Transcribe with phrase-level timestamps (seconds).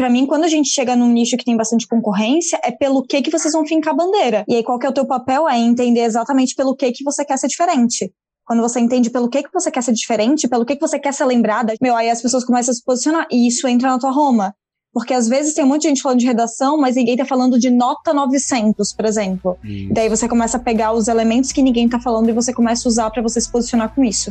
[0.00, 3.20] Para mim, quando a gente chega num nicho que tem bastante concorrência, é pelo que
[3.20, 4.44] que vocês vão fincar a bandeira.
[4.46, 5.48] E aí, qual que é o teu papel?
[5.48, 8.12] É entender exatamente pelo que que você quer ser diferente.
[8.46, 11.12] Quando você entende pelo que que você quer ser diferente, pelo que que você quer
[11.12, 14.12] ser lembrada, meu, aí as pessoas começam a se posicionar e isso entra na tua
[14.12, 14.54] Roma.
[14.92, 17.58] Porque às vezes tem um monte de gente falando de redação, mas ninguém tá falando
[17.58, 19.58] de nota 900, por exemplo.
[19.64, 19.92] Isso.
[19.92, 22.88] Daí você começa a pegar os elementos que ninguém tá falando e você começa a
[22.88, 24.30] usar para você se posicionar com isso.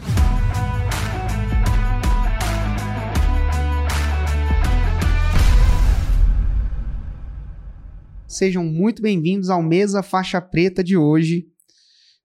[8.38, 11.48] Sejam muito bem-vindos ao Mesa Faixa Preta de hoje.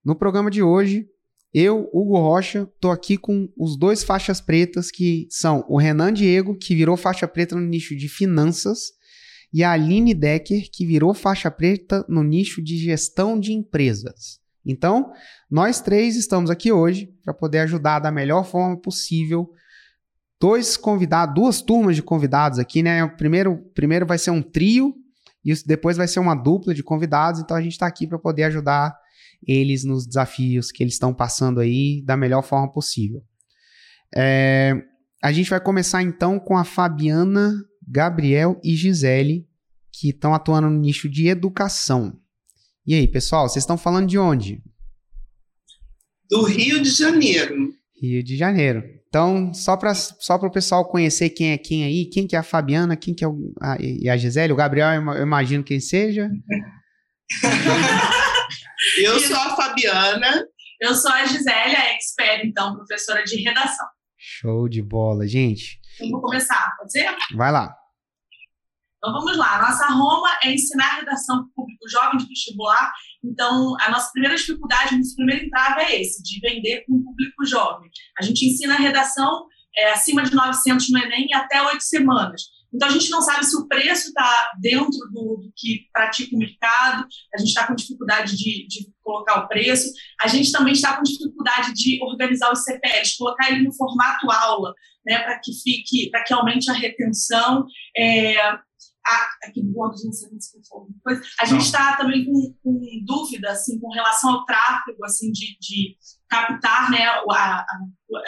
[0.04, 1.06] No programa de hoje,
[1.54, 6.54] eu, Hugo Rocha, tô aqui com os dois faixas pretas que são o Renan Diego,
[6.54, 8.92] que virou faixa preta no nicho de finanças,
[9.50, 14.38] e a Aline Decker, que virou faixa preta no nicho de gestão de empresas.
[14.66, 15.12] Então,
[15.50, 19.48] nós três estamos aqui hoje para poder ajudar da melhor forma possível
[20.38, 23.02] dois convidados, duas turmas de convidados aqui, né?
[23.02, 25.01] O primeiro, primeiro vai ser um trio
[25.44, 28.44] e depois vai ser uma dupla de convidados, então a gente está aqui para poder
[28.44, 28.96] ajudar
[29.46, 33.22] eles nos desafios que eles estão passando aí da melhor forma possível.
[34.14, 34.74] É,
[35.22, 37.54] a gente vai começar então com a Fabiana,
[37.86, 39.46] Gabriel e Gisele,
[39.90, 42.18] que estão atuando no nicho de educação.
[42.86, 44.62] E aí, pessoal, vocês estão falando de onde?
[46.28, 47.72] Do Rio de Janeiro.
[48.00, 48.82] Rio de Janeiro.
[49.12, 52.42] Então, só para só o pessoal conhecer quem é quem aí, quem que é a
[52.42, 56.30] Fabiana, quem que é o, a, e a Gisele, o Gabriel, eu imagino quem seja.
[59.04, 60.46] Eu sou a Fabiana.
[60.80, 63.86] Eu sou a Gisele, a expert, então, professora de redação.
[64.16, 65.78] Show de bola, gente.
[65.96, 67.06] Então, vou começar, pode ser?
[67.36, 67.76] Vai lá.
[69.04, 69.60] Então, vamos lá.
[69.60, 72.92] Nossa Roma é ensinar redação para o público jovem de vestibular.
[73.24, 77.44] Então, a nossa primeira dificuldade, nosso primeiro entrave é esse, de vender com o público
[77.44, 77.90] jovem.
[78.16, 82.42] A gente ensina a redação é, acima de 900 no Enem até oito semanas.
[82.72, 86.38] Então, a gente não sabe se o preço está dentro do, do, que pratica o
[86.38, 89.92] mercado, a gente está com dificuldade de, de, colocar o preço,
[90.22, 94.72] a gente também está com dificuldade de organizar os CPLs, colocar ele no formato aula,
[95.04, 97.66] né, para que fique, para que aumente a retenção.
[97.96, 98.36] É,
[99.04, 100.16] a, aqui do a gente
[101.40, 105.96] A gente está também com, com, dúvida assim, com relação ao tráfego assim, de, de
[106.28, 107.66] captar né, a, a,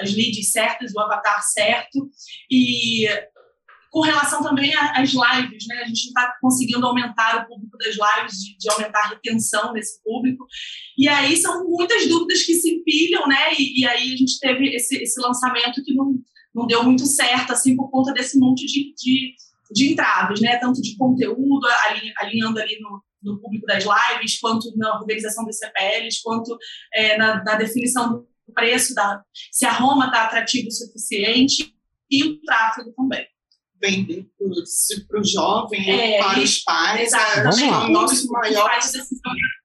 [0.00, 2.10] as leads certas, o avatar certo.
[2.50, 3.06] E
[3.94, 5.82] com relação também às lives, né?
[5.84, 10.02] A gente está conseguindo aumentar o público das lives, de, de, aumentar a retenção desse
[10.02, 10.44] público.
[10.98, 13.54] E aí são muitas dúvidas que se empilham, né?
[13.56, 16.12] E, e aí a gente teve esse, esse lançamento que não,
[16.52, 19.36] não deu muito certo, assim, por conta desse monte de, de,
[19.70, 20.56] de entraves, né?
[20.58, 21.66] Tanto de conteúdo,
[22.18, 26.56] alinhando ali no, no público das lives, quanto na organização dos CPLs, quanto
[26.92, 31.74] é, na, na definição do preço, da, se a Roma está atrativa o suficiente,
[32.10, 33.26] e o tráfego também
[33.80, 34.26] vender
[35.08, 37.08] para o jovem, é, para os pais.
[37.08, 37.60] Exato.
[37.60, 38.70] É, o nosso maior.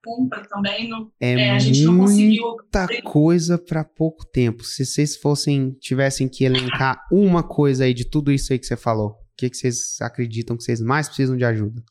[0.04, 0.88] compra também.
[0.88, 2.56] Não, é, é, a gente não conseguiu.
[2.56, 4.62] Muita coisa para pouco tempo.
[4.62, 8.76] Se vocês fossem, tivessem que elencar uma coisa aí de tudo isso aí que você
[8.76, 11.82] falou, que, que vocês acreditam que vocês mais precisam de ajuda?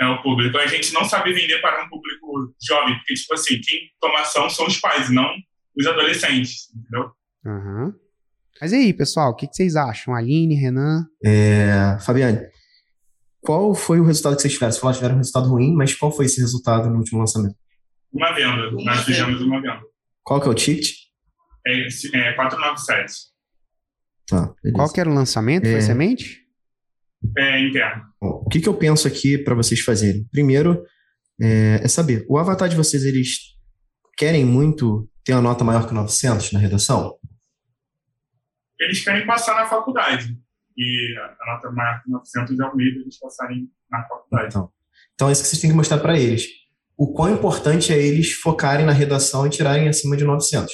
[0.00, 0.56] É o público.
[0.56, 4.48] A gente não sabe vender para um público jovem, porque, tipo assim, quem toma ação
[4.48, 5.30] são os pais, não
[5.76, 7.10] os adolescentes, entendeu?
[7.46, 7.84] Aham.
[7.86, 7.92] Uhum.
[8.60, 10.14] Mas e aí, pessoal, o que, vocês acham?
[10.14, 11.06] Aline, Renan?
[11.24, 12.38] É, Fabiane,
[13.40, 14.70] qual foi o resultado que vocês tiveram?
[14.70, 17.56] Você falou que tiveram um resultado ruim, mas qual foi esse resultado no último lançamento?
[18.12, 18.70] Uma venda.
[18.70, 19.80] Nós fizemos uma venda.
[20.22, 20.92] Qual que é o ticket?
[21.66, 23.31] É, é 497.
[24.28, 25.66] Tá, qual que era o lançamento?
[25.66, 25.72] É...
[25.72, 26.42] Foi semente?
[27.38, 28.02] É, interno.
[28.20, 30.26] Bom, o que, que eu penso aqui para vocês fazerem?
[30.30, 30.84] Primeiro,
[31.40, 33.56] é, é saber, o avatar de vocês, eles
[34.16, 37.16] querem muito ter uma nota maior que 900 na redação?
[38.84, 40.36] eles querem passar na faculdade.
[40.76, 44.48] E a nota maior que 900 é o meio de eles passarem na faculdade.
[44.48, 44.70] Então,
[45.14, 46.46] então é isso que vocês têm que mostrar para eles.
[46.96, 50.72] O quão importante é eles focarem na redação e tirarem acima de 900.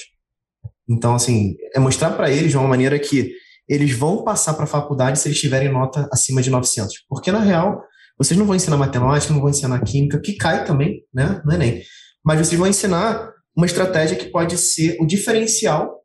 [0.89, 3.31] Então, assim, é mostrar para eles de uma maneira que
[3.67, 7.05] eles vão passar para a faculdade se eles tiverem nota acima de 900.
[7.07, 7.83] Porque, na real,
[8.17, 11.83] vocês não vão ensinar matemática, não vão ensinar química, que cai também, né, no Enem.
[12.25, 15.99] Mas vocês vão ensinar uma estratégia que pode ser o diferencial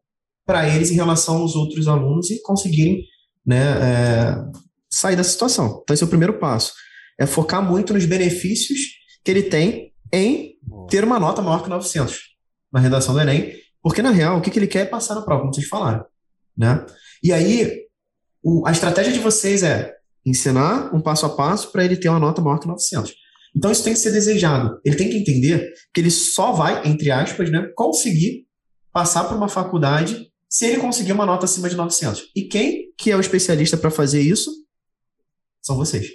[0.47, 3.03] para eles em relação aos outros alunos e conseguirem
[3.47, 4.37] né, é,
[4.91, 5.81] sair dessa situação.
[5.83, 6.75] Então, esse é o primeiro passo.
[7.19, 8.81] É focar muito nos benefícios
[9.25, 10.55] que ele tem em
[10.91, 12.35] ter uma nota maior que 900
[12.73, 13.53] na redação do Enem,
[13.85, 16.05] porque, na real, o que, que ele quer é passar na prova, como vocês falaram.
[16.57, 16.85] Né?
[17.23, 17.85] E aí,
[18.43, 19.95] o, a estratégia de vocês é
[20.25, 23.15] ensinar um passo a passo para ele ter uma nota maior que 900.
[23.55, 24.81] Então, isso tem que ser desejado.
[24.85, 28.47] Ele tem que entender que ele só vai, entre aspas, né, conseguir
[28.91, 32.31] passar para uma faculdade se ele conseguir uma nota acima de 900.
[32.35, 34.51] E quem que é o especialista para fazer isso?
[35.65, 36.07] são vocês.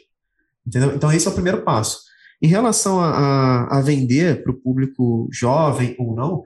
[0.65, 0.95] Entendeu?
[0.95, 2.01] Então, esse é o primeiro passo.
[2.41, 6.43] Em relação a, a, a vender para o público jovem ou não,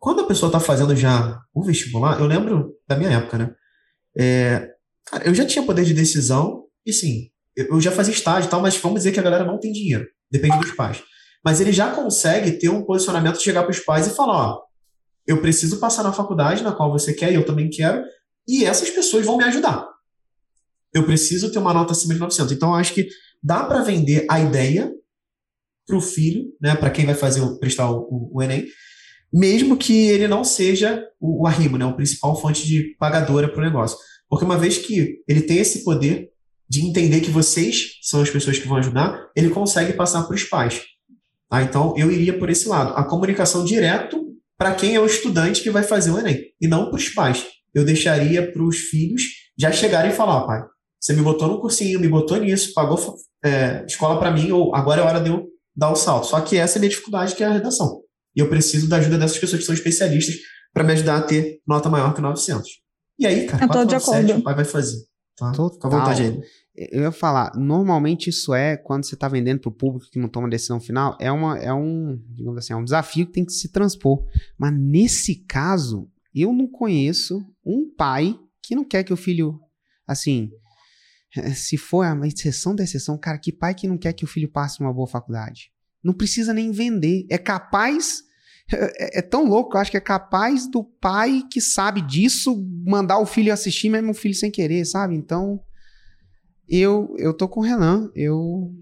[0.00, 3.54] quando a pessoa está fazendo já o vestibular, eu lembro da minha época, né?
[4.18, 4.70] É,
[5.04, 8.60] cara, eu já tinha poder de decisão e sim, eu já fazia estágio e tal,
[8.60, 11.02] mas vamos dizer que a galera não tem dinheiro, depende dos pais.
[11.44, 14.62] Mas ele já consegue ter um posicionamento chegar para os pais e falar: ó,
[15.26, 18.02] eu preciso passar na faculdade na qual você quer e eu também quero,
[18.48, 19.86] e essas pessoas vão me ajudar.
[20.92, 22.52] Eu preciso ter uma nota acima de 900.
[22.52, 23.06] Então, acho que
[23.42, 24.92] dá para vender a ideia
[25.86, 28.64] para o filho, né, para quem vai fazer prestar o, o, o, Enem,
[29.32, 33.60] mesmo que ele não seja o, o arrimo, né, o principal fonte de pagadora para
[33.60, 33.96] o negócio.
[34.28, 36.30] Porque uma vez que ele tem esse poder
[36.68, 40.44] de entender que vocês são as pessoas que vão ajudar, ele consegue passar para os
[40.44, 40.82] pais.
[41.48, 41.62] Tá?
[41.62, 42.94] Então, eu iria por esse lado.
[42.94, 46.86] A comunicação direto para quem é o estudante que vai fazer o Enem, e não
[46.86, 47.46] para os pais.
[47.74, 49.22] Eu deixaria para os filhos
[49.58, 50.62] já chegarem e falar, pai,
[51.00, 55.00] você me botou no cursinho, me botou nisso, pagou é, escola para mim, ou agora
[55.00, 56.26] é hora de eu dar o salto.
[56.26, 58.02] Só que essa é a minha dificuldade, que é a redação.
[58.34, 60.36] E eu preciso da ajuda dessas pessoas que são especialistas
[60.72, 62.68] para me ajudar a ter nota maior que 900.
[63.18, 64.32] E aí, cara, eu tô de acordo.
[64.38, 64.98] o pai vai fazer.
[65.36, 65.52] Tá?
[65.52, 65.74] Total.
[65.74, 66.40] Fica à vontade aí.
[66.92, 70.28] Eu ia falar, normalmente isso é quando você está vendendo para o público que não
[70.28, 73.52] toma decisão final, é, uma, é um, digamos assim, é um desafio que tem que
[73.52, 74.24] se transpor.
[74.56, 79.60] Mas nesse caso, eu não conheço um pai que não quer que o filho,
[80.06, 80.50] assim,
[81.54, 84.50] se for a exceção da exceção, cara, que pai que não quer que o filho
[84.50, 85.72] passe uma boa faculdade?
[86.02, 87.26] Não precisa nem vender.
[87.30, 88.24] É capaz.
[88.72, 93.18] É, é, tão louco, eu acho que é capaz do pai que sabe disso mandar
[93.18, 95.16] o filho assistir, mesmo o filho sem querer, sabe?
[95.16, 95.60] Então,
[96.68, 98.12] eu, eu tô com o Renan.
[98.14, 98.72] Eu,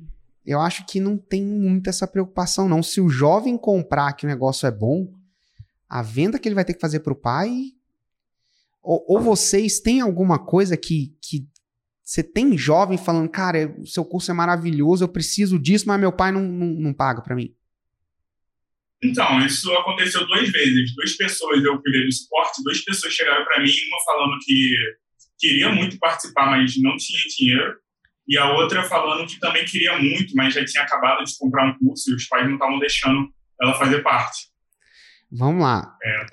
[0.45, 2.83] eu acho que não tem muita essa preocupação, não.
[2.83, 5.11] Se o jovem comprar que o negócio é bom,
[5.89, 7.73] a venda que ele vai ter que fazer pro pai.
[8.83, 11.49] Ou, ou vocês têm alguma coisa que, que
[12.09, 16.11] você tem jovem falando, cara, o seu curso é maravilhoso, eu preciso disso, mas meu
[16.11, 17.55] pai não, não, não paga para mim?
[19.05, 20.95] Então, isso aconteceu duas vezes.
[20.95, 24.75] Duas pessoas, eu cuidei do esporte, duas pessoas chegaram para mim, uma falando que
[25.39, 27.77] queria muito participar, mas não tinha dinheiro,
[28.27, 31.79] e a outra falando que também queria muito, mas já tinha acabado de comprar um
[31.79, 34.49] curso e os pais não estavam deixando ela fazer parte.
[35.31, 35.95] Vamos lá.
[36.03, 36.27] É,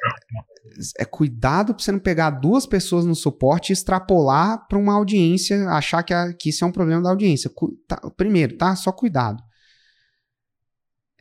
[0.98, 5.70] é cuidado para você não pegar duas pessoas no suporte e extrapolar para uma audiência,
[5.70, 7.50] achar que, a, que isso é um problema da audiência.
[7.50, 8.76] Cu, tá, primeiro, tá?
[8.76, 9.44] Só cuidado.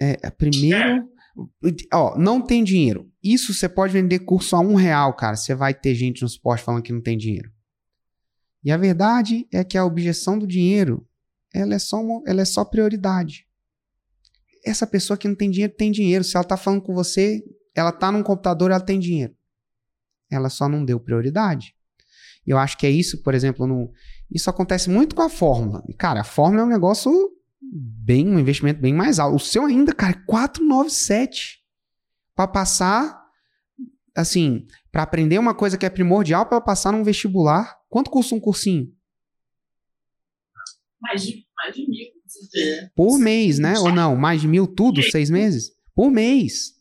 [0.00, 1.08] É, é primeiro,
[1.93, 3.11] ó, não tem dinheiro.
[3.23, 5.37] Isso você pode vender curso a um real, cara.
[5.37, 7.50] Você vai ter gente no suporte falando que não tem dinheiro.
[8.62, 11.06] E a verdade é que a objeção do dinheiro,
[11.52, 13.47] ela é só, uma, ela é só prioridade.
[14.64, 16.25] Essa pessoa que não tem dinheiro, tem dinheiro.
[16.25, 17.44] Se ela está falando com você,
[17.75, 19.35] ela está num computador, ela tem dinheiro.
[20.31, 21.75] Ela só não deu prioridade.
[22.47, 23.91] E eu acho que é isso, por exemplo, no,
[24.31, 25.82] isso acontece muito com a fórmula.
[25.88, 27.12] E, cara, a fórmula é um negócio
[27.61, 29.37] bem, um investimento bem mais alto.
[29.37, 31.61] O seu ainda, cara, é 497
[32.35, 33.25] para passar
[34.15, 38.41] assim, para aprender uma coisa que é primordial para passar num vestibular, quanto custa um
[38.41, 38.87] cursinho?
[41.00, 42.15] Mais de, mais de mil.
[42.94, 43.79] Por mês, né?
[43.79, 44.17] Ou não?
[44.17, 45.03] Mais de mil tudo?
[45.03, 45.73] Seis meses?
[45.94, 46.74] Por mês.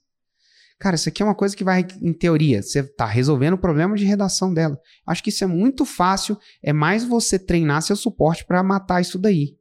[0.83, 3.95] Cara, isso aqui é uma coisa que vai, em teoria, você está resolvendo o problema
[3.95, 4.77] de redação dela.
[5.07, 6.37] Acho que isso é muito fácil.
[6.61, 9.55] É mais você treinar seu suporte para matar isso daí.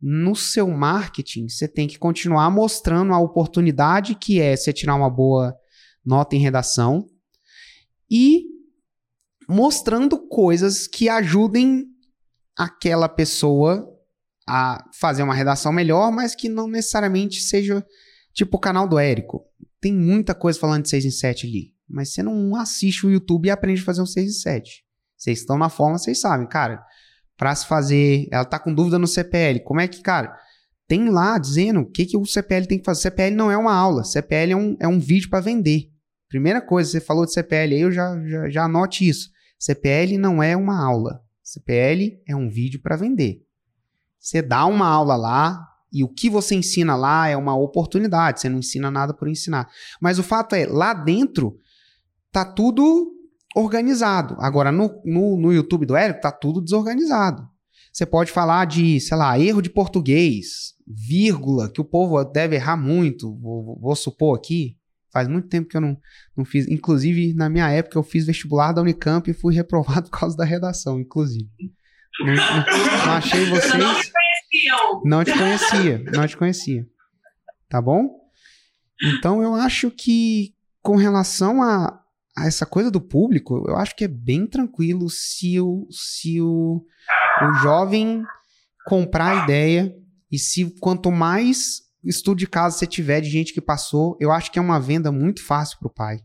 [0.00, 5.10] No seu marketing, você tem que continuar mostrando a oportunidade que é você tirar uma
[5.10, 5.54] boa
[6.02, 7.06] nota em redação
[8.10, 8.46] e
[9.46, 11.84] mostrando coisas que ajudem
[12.56, 13.86] aquela pessoa
[14.48, 17.84] a fazer uma redação melhor, mas que não necessariamente seja
[18.32, 19.44] tipo o canal do Érico.
[19.86, 23.46] Tem muita coisa falando de 6 em 7 ali, mas você não assiste o YouTube
[23.46, 24.84] e aprende a fazer um 6 em 7.
[25.16, 26.84] Vocês estão na forma, vocês sabem, cara.
[27.36, 29.60] Para se fazer, ela tá com dúvida no CPL.
[29.60, 30.36] Como é que, cara,
[30.88, 33.02] tem lá dizendo o que, que o CPL tem que fazer.
[33.02, 35.88] CPL não é uma aula, CPL é um, é um vídeo para vender.
[36.28, 39.30] Primeira coisa, você falou de CPL aí, eu já, já, já anote isso.
[39.56, 41.22] CPL não é uma aula.
[41.44, 43.40] CPL é um vídeo para vender.
[44.18, 48.48] Você dá uma aula lá e o que você ensina lá é uma oportunidade, você
[48.48, 49.68] não ensina nada por ensinar.
[50.00, 51.58] Mas o fato é, lá dentro
[52.30, 53.12] tá tudo
[53.54, 54.36] organizado.
[54.38, 57.46] Agora, no, no, no YouTube do Érico, tá tudo desorganizado.
[57.92, 62.76] Você pode falar de, sei lá, erro de português, vírgula, que o povo deve errar
[62.76, 64.76] muito, vou, vou supor aqui,
[65.16, 65.96] Faz muito tempo que eu não,
[66.36, 66.68] não fiz.
[66.68, 70.44] Inclusive, na minha época, eu fiz vestibular da Unicamp e fui reprovado por causa da
[70.44, 71.48] redação, inclusive.
[72.20, 74.12] Não, não, não achei vocês.
[75.04, 76.02] Não te conhecia.
[76.12, 76.86] Não te conhecia.
[77.68, 78.08] Tá bom?
[79.02, 82.00] Então, eu acho que com relação a,
[82.36, 86.84] a essa coisa do público, eu acho que é bem tranquilo se o, se o,
[87.42, 88.22] o jovem
[88.86, 89.94] comprar a ideia
[90.30, 94.50] e se quanto mais estudo de casa você tiver de gente que passou, eu acho
[94.52, 96.20] que é uma venda muito fácil pro pai.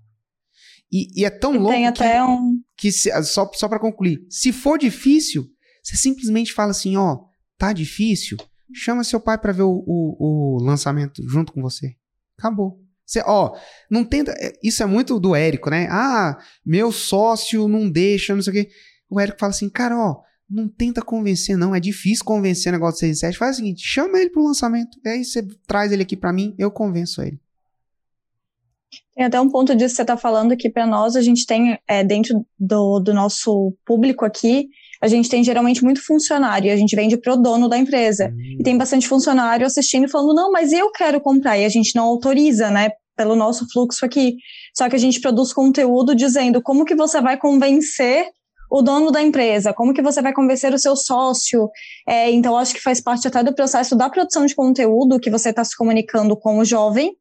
[0.91, 2.61] E, e é tão e louco tem até que, um...
[2.77, 5.47] que se, só, só para concluir, se for difícil,
[5.81, 7.19] você simplesmente fala assim, ó,
[7.61, 8.37] tá difícil,
[8.73, 11.95] chama seu pai para ver o, o, o, lançamento junto com você.
[12.35, 12.81] Acabou.
[13.05, 13.55] Você, ó,
[13.87, 14.31] não tenta.
[14.31, 15.87] É, isso é muito do Érico, né?
[15.91, 18.71] Ah, meu sócio não deixa, não sei o quê.
[19.07, 21.75] O Érico fala assim, cara, ó, não tenta convencer, não.
[21.75, 23.37] É difícil convencer o negócio de 6 e 7.
[23.37, 24.97] Faz o seguinte: chama ele pro lançamento.
[25.05, 27.39] E aí você traz ele aqui para mim, eu convenço ele.
[29.13, 31.77] Tem até um ponto disso que você está falando que para nós a gente tem
[31.87, 34.67] é, dentro do, do nosso público aqui,
[35.01, 38.27] a gente tem geralmente muito funcionário, a gente vende pro dono da empresa.
[38.27, 38.57] Hum.
[38.59, 41.95] E tem bastante funcionário assistindo e falando, não, mas eu quero comprar, e a gente
[41.95, 44.37] não autoriza, né, pelo nosso fluxo aqui.
[44.75, 48.27] Só que a gente produz conteúdo dizendo como que você vai convencer
[48.69, 51.69] o dono da empresa, como que você vai convencer o seu sócio.
[52.07, 55.49] É, então, acho que faz parte até do processo da produção de conteúdo que você
[55.49, 57.13] está se comunicando com o jovem.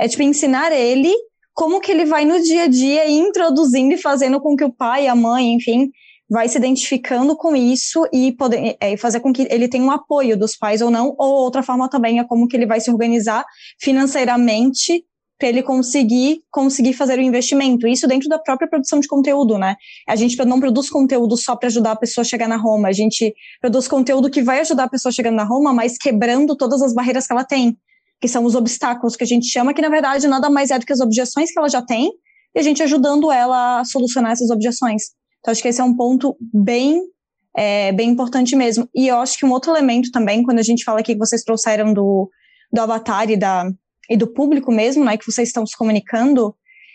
[0.00, 1.12] É tipo ensinar ele
[1.52, 5.06] como que ele vai no dia a dia introduzindo e fazendo com que o pai,
[5.06, 5.90] a mãe, enfim,
[6.30, 10.36] vai se identificando com isso e poder é, fazer com que ele tenha um apoio
[10.36, 13.44] dos pais ou não, ou outra forma também é como que ele vai se organizar
[13.80, 15.04] financeiramente
[15.42, 17.88] para ele conseguir conseguir fazer o investimento.
[17.88, 19.74] Isso dentro da própria produção de conteúdo, né?
[20.08, 22.92] A gente não produz conteúdo só para ajudar a pessoa a chegar na Roma, a
[22.92, 26.80] gente produz conteúdo que vai ajudar a pessoa a chegar na Roma, mas quebrando todas
[26.80, 27.76] as barreiras que ela tem,
[28.20, 30.86] que são os obstáculos que a gente chama, que na verdade nada mais é do
[30.86, 32.12] que as objeções que ela já tem,
[32.54, 35.10] e a gente ajudando ela a solucionar essas objeções.
[35.42, 37.02] Então acho que esse é um ponto bem
[37.54, 38.88] é, bem importante mesmo.
[38.94, 41.42] E eu acho que um outro elemento também, quando a gente fala aqui que vocês
[41.42, 42.30] trouxeram do,
[42.72, 43.70] do avatar e da,
[44.08, 46.54] e do público mesmo, né, que vocês estão se comunicando,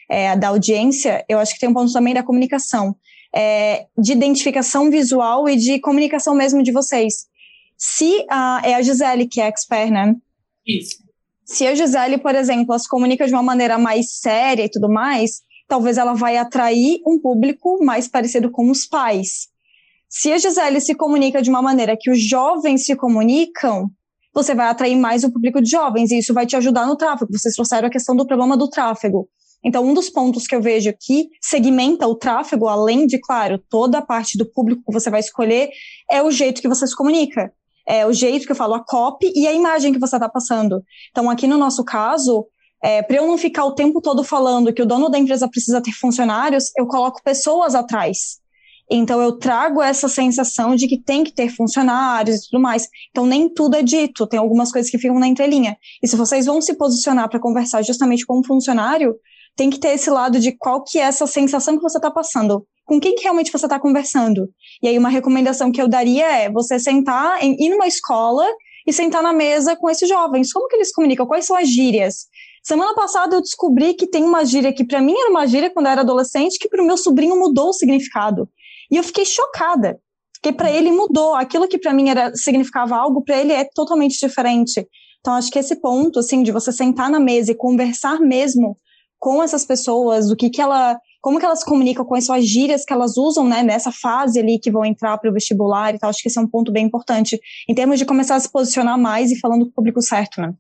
[0.10, 2.96] é, da audiência, eu acho que tem um ponto também da comunicação,
[3.36, 7.28] é, de identificação visual e de comunicação mesmo de vocês.
[7.78, 10.16] Se a, é a Gisele que é expert, né?
[10.66, 10.98] Isso.
[11.46, 15.42] Se a Gisele, por exemplo, se comunica de uma maneira mais séria e tudo mais,
[15.68, 19.50] talvez ela vai atrair um público mais parecido com os pais.
[20.10, 23.90] Se a Gisele se comunica de uma maneira que os jovens se comunicam,
[24.34, 27.38] você vai atrair mais o público de jovens e isso vai te ajudar no tráfego.
[27.38, 29.28] Vocês trouxeram a questão do problema do tráfego.
[29.64, 33.98] Então, um dos pontos que eu vejo que segmenta o tráfego, além de, claro, toda
[33.98, 35.70] a parte do público que você vai escolher,
[36.10, 37.52] é o jeito que você se comunica.
[37.86, 40.84] É o jeito que eu falo, a copy e a imagem que você está passando.
[41.10, 42.46] Então, aqui no nosso caso,
[42.84, 45.82] é, para eu não ficar o tempo todo falando que o dono da empresa precisa
[45.82, 48.40] ter funcionários, eu coloco pessoas atrás.
[48.90, 52.88] Então eu trago essa sensação de que tem que ter funcionários e tudo mais.
[53.10, 55.78] Então nem tudo é dito, tem algumas coisas que ficam na entrelinha.
[56.02, 59.16] E se vocês vão se posicionar para conversar justamente com um funcionário,
[59.56, 62.66] tem que ter esse lado de qual que é essa sensação que você está passando.
[62.86, 64.48] Com quem que realmente você está conversando?
[64.82, 68.48] E aí uma recomendação que eu daria é você sentar, em, ir numa escola
[68.86, 70.54] e sentar na mesa com esses jovens.
[70.54, 71.28] Como que eles comunicam?
[71.28, 72.28] Quais são as gírias?
[72.68, 75.86] Semana passada eu descobri que tem uma gíria que para mim era uma gíria quando
[75.86, 78.50] eu era adolescente, que para o meu sobrinho mudou o significado.
[78.92, 79.98] E eu fiquei chocada,
[80.34, 81.34] porque para ele mudou.
[81.34, 84.86] Aquilo que para mim era significava algo, para ele é totalmente diferente.
[85.22, 88.78] Então acho que esse ponto, assim, de você sentar na mesa e conversar mesmo
[89.18, 92.92] com essas pessoas, o que que ela, como que elas comunicam, são as gírias que
[92.92, 96.10] elas usam, né, nessa fase ali que vão entrar para o vestibular e tal.
[96.10, 99.00] Acho que esse é um ponto bem importante em termos de começar a se posicionar
[99.00, 100.54] mais e falando com o público certo, né?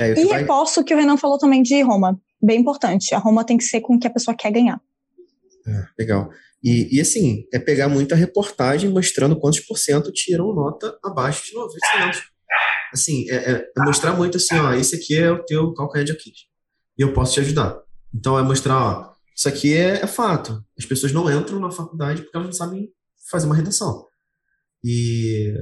[0.00, 0.40] É, e vai...
[0.40, 3.14] reforço que o Renan falou também de Roma, bem importante.
[3.14, 4.80] A Roma tem que ser com o que a pessoa quer ganhar.
[5.66, 6.30] É, legal.
[6.62, 11.54] E, e, assim, é pegar muita reportagem mostrando quantos por cento tiram nota abaixo de
[11.54, 12.22] 900.
[12.92, 16.12] Assim, é, é, é, mostrar muito assim, ó, esse aqui é o teu calcanhar de
[16.12, 16.40] Aquiles.
[16.98, 17.78] E eu posso te ajudar.
[18.12, 20.64] Então é mostrar, ó, isso aqui é, é fato.
[20.76, 22.88] As pessoas não entram na faculdade porque elas não sabem
[23.30, 24.06] fazer uma redação.
[24.82, 25.54] E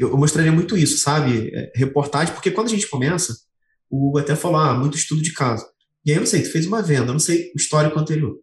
[0.00, 1.50] eu, mostraria muito isso, sabe?
[1.54, 3.34] É, reportagem, porque quando a gente começa,
[3.90, 5.64] o Hugo até falou, ah, muito estudo de caso.
[6.04, 8.36] E aí eu não sei, tu fez uma venda, eu não sei o histórico anterior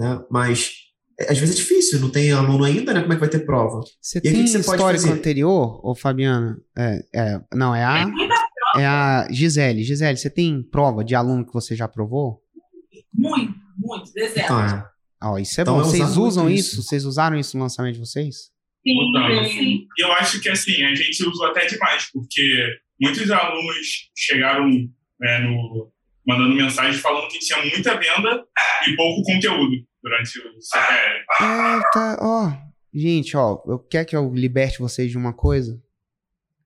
[0.00, 0.22] né?
[0.30, 0.72] Mas
[1.18, 3.00] é, às vezes é difícil, não tem aluno ainda, né?
[3.02, 3.80] Como é que vai ter prova?
[4.00, 6.58] Você e tem você histórico anterior, ô Fabiana?
[6.76, 8.06] É, é, não, é a,
[8.76, 9.84] é a Gisele.
[9.84, 12.42] Gisele, você tem prova de aluno que você já aprovou?
[13.12, 14.38] Muito, muito, deserto.
[14.38, 14.90] Então, é.
[15.22, 15.84] Oh, isso é então, bom.
[15.84, 16.70] Vocês usam isso?
[16.70, 16.82] isso?
[16.82, 18.50] Vocês usaram isso no lançamento de vocês?
[18.86, 19.86] Sim, sim.
[19.98, 24.68] E eu acho que assim, a gente usou até demais, porque muitos alunos chegaram
[25.20, 25.92] né, no,
[26.26, 28.44] mandando mensagem falando que tinha muita venda
[28.86, 31.24] e pouco conteúdo durante o CPL.
[31.40, 32.70] É, tá, ó.
[32.92, 35.80] Gente, ó, eu quer que eu liberte vocês de uma coisa?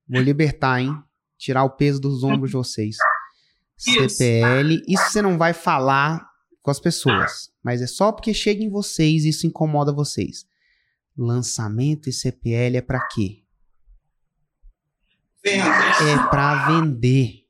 [0.08, 0.94] Vou libertar, hein?
[1.36, 2.96] Tirar o peso dos ombros de vocês.
[3.78, 4.08] Isso.
[4.08, 6.26] CPL, isso você não vai falar
[6.62, 10.46] com as pessoas, mas é só porque chega em vocês e isso incomoda vocês.
[11.16, 13.42] Lançamento e CPL é para quê?
[15.44, 17.44] É para vender.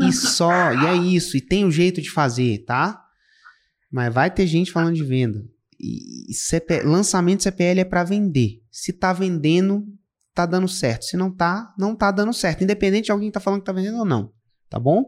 [0.00, 3.02] E só, e é isso, e tem um jeito de fazer, tá?
[3.90, 5.44] Mas vai ter gente falando de venda.
[5.78, 8.62] E CP, lançamento CPL é para vender.
[8.70, 9.84] Se tá vendendo,
[10.32, 11.04] tá dando certo.
[11.04, 12.62] Se não tá, não tá dando certo.
[12.62, 14.32] Independente de alguém que tá falando que tá vendendo ou não.
[14.70, 15.04] Tá bom?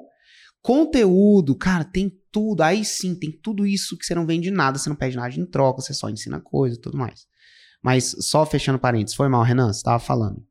[0.65, 2.63] Conteúdo, cara, tem tudo.
[2.63, 5.45] Aí sim, tem tudo isso que você não vende nada, você não pede nada em
[5.45, 7.27] troca, você só ensina coisa e tudo mais.
[7.83, 9.71] Mas só fechando parênteses, foi mal, Renan?
[9.71, 10.43] Você tava falando.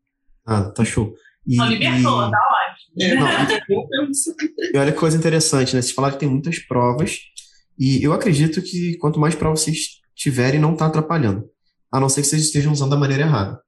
[0.46, 1.15] Ah, tá show.
[1.48, 2.32] E, Só libertou, e...
[2.32, 3.01] tá ótimo.
[3.01, 3.27] É, não,
[4.74, 5.82] e olha que coisa interessante, né?
[5.82, 7.17] Vocês falaram que tem muitas provas,
[7.77, 9.79] e eu acredito que quanto mais provas vocês
[10.15, 11.50] tiverem, não tá atrapalhando.
[11.91, 13.60] A não ser que vocês estejam usando da maneira errada.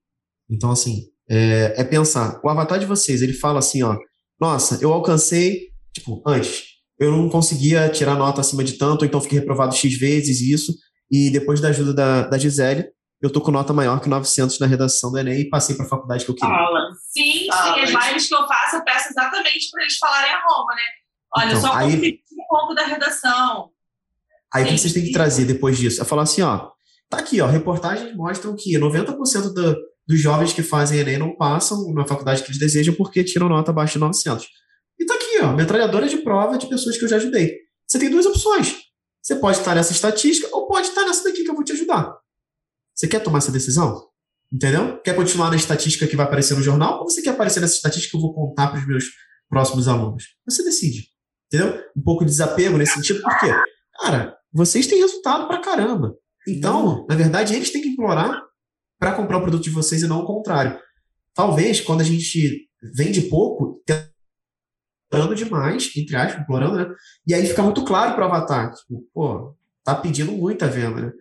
[0.48, 3.98] Então, assim, é, é pensar, o avatar de vocês, ele fala assim, ó,
[4.40, 6.66] nossa, eu alcancei, tipo, antes,
[7.00, 10.75] eu não conseguia tirar nota acima de tanto, então fiquei reprovado X vezes isso,
[11.10, 12.86] e depois da ajuda da, da Gisele,
[13.22, 15.90] eu tô com nota maior que 900 na redação do Enem e passei para a
[15.90, 16.54] faculdade que eu queria.
[16.54, 16.90] Fala.
[17.12, 17.75] Sim, Fala.
[17.75, 20.82] sim, as lives que eu faço, eu peço exatamente para eles falarem a Roma, né?
[21.38, 23.70] Olha, então, só consegui um ponto da redação.
[24.54, 26.02] Aí o que vocês têm que trazer depois disso?
[26.02, 26.70] É falar assim, ó,
[27.10, 31.94] tá aqui, ó, reportagens mostram que 90% do, dos jovens que fazem Enem não passam
[31.94, 34.48] na faculdade que eles desejam porque tiram nota abaixo de 900.
[35.46, 37.58] Ó, metralhadora de prova de pessoas que eu já ajudei.
[37.88, 38.75] Você tem duas opções.
[39.22, 42.16] Você pode estar nessa estatística ou pode estar nessa daqui que eu vou te ajudar.
[42.94, 44.08] Você quer tomar essa decisão?
[44.52, 45.00] Entendeu?
[45.02, 48.12] Quer continuar na estatística que vai aparecer no jornal ou você quer aparecer nessa estatística
[48.12, 49.06] que eu vou contar para os meus
[49.50, 50.24] próximos alunos?
[50.48, 51.10] Você decide.
[51.48, 51.84] Entendeu?
[51.96, 53.48] Um pouco de desapego nesse sentido, porque,
[54.00, 56.16] cara, vocês têm resultado pra caramba.
[56.48, 58.42] Então, na verdade, eles têm que implorar
[59.00, 60.80] para comprar o produto de vocês e não o contrário.
[61.34, 63.84] Talvez, quando a gente vende pouco,
[65.08, 66.88] implorando demais, entre aspas, implorando, né?
[67.28, 68.74] E aí fica muito claro para o avatar.
[68.74, 71.12] Tipo, pô, tá pedindo muita venda, né?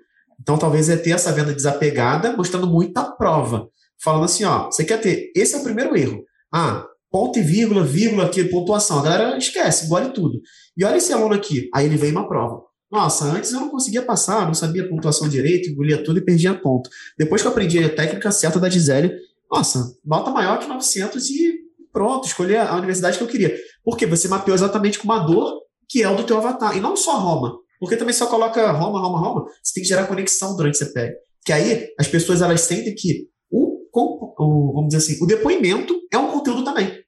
[0.40, 3.68] Então, talvez é ter essa venda desapegada, mostrando muita prova.
[4.02, 5.30] Falando assim, ó, você quer ter.
[5.34, 6.24] Esse é o primeiro erro.
[6.52, 8.98] Ah, ponto e vírgula, vírgula aqui, pontuação.
[8.98, 10.40] A galera esquece, engole tudo.
[10.76, 11.70] E olha esse aluno aqui.
[11.72, 12.62] Aí ele vem uma prova.
[12.90, 16.54] Nossa, antes eu não conseguia passar, não sabia a pontuação direito, engolia tudo e perdia
[16.54, 16.88] ponto.
[17.18, 19.12] Depois que eu aprendi a técnica certa da Gisele,
[19.50, 21.63] nossa, nota maior que 900 e
[21.94, 23.56] pronto, escolhi a universidade que eu queria.
[23.84, 26.76] Porque você mapeou exatamente com uma dor que é o do teu avatar.
[26.76, 27.56] E não só Roma.
[27.78, 31.14] Porque também só coloca Roma, Roma, Roma, você tem que gerar conexão durante o CPL.
[31.44, 36.18] Que aí as pessoas elas sentem que o, o, vamos dizer assim, o depoimento é
[36.18, 37.00] um conteúdo também.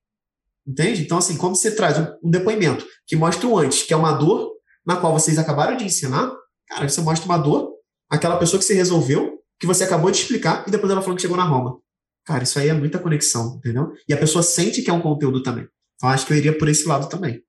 [0.67, 1.03] Entende?
[1.03, 4.13] Então, assim, quando você traz um, um depoimento que mostra o antes, que é uma
[4.13, 4.53] dor,
[4.87, 6.33] na qual vocês acabaram de ensinar,
[6.69, 7.73] cara, você mostra uma dor,
[8.09, 11.23] aquela pessoa que você resolveu, que você acabou de explicar, e depois ela falou que
[11.23, 11.79] chegou na Roma.
[12.27, 13.93] Cara, isso aí é muita conexão, entendeu?
[14.09, 15.69] E a pessoa sente que é um conteúdo também.
[15.95, 17.43] Então, acho que eu iria por esse lado também.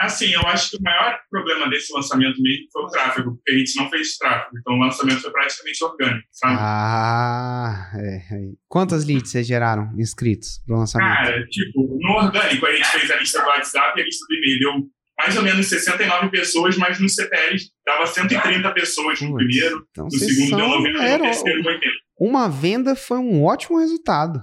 [0.00, 3.58] Assim, eu acho que o maior problema desse lançamento mesmo foi o tráfego, porque a
[3.58, 6.56] gente não fez tráfego, então o lançamento foi praticamente orgânico, sabe?
[6.58, 8.16] Ah, é.
[8.16, 8.52] é.
[8.68, 11.14] Quantas leads vocês geraram inscritos pro lançamento?
[11.14, 14.34] Cara, tipo, no orgânico a gente fez a lista do WhatsApp e a lista do
[14.34, 14.58] e-mail.
[14.60, 20.06] Deu mais ou menos 69 pessoas, mas no CPL dava 130 pessoas no primeiro, então
[20.06, 21.94] no segundo deu 90, no terceiro 80.
[22.20, 24.42] Uma venda foi um ótimo resultado.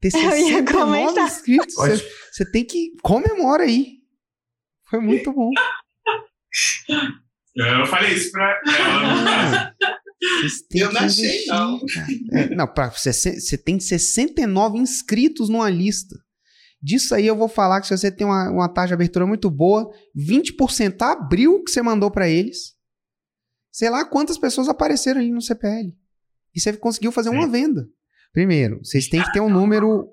[0.00, 3.98] Ter 69 inscritos, você, você tem que comemora aí.
[4.88, 5.50] Foi muito bom.
[7.54, 9.74] Eu falei isso pra ela.
[10.72, 11.80] Eu não achei, não.
[12.32, 16.16] É, não, pra, você, você tem 69 inscritos numa lista.
[16.82, 19.50] Disso aí eu vou falar que se você tem uma, uma taxa de abertura muito
[19.50, 22.74] boa, 20% abriu que você mandou para eles.
[23.72, 25.94] Sei lá quantas pessoas apareceram ali no CPL.
[26.54, 27.88] E você conseguiu fazer uma venda.
[28.32, 30.08] Primeiro, vocês têm que ter um número.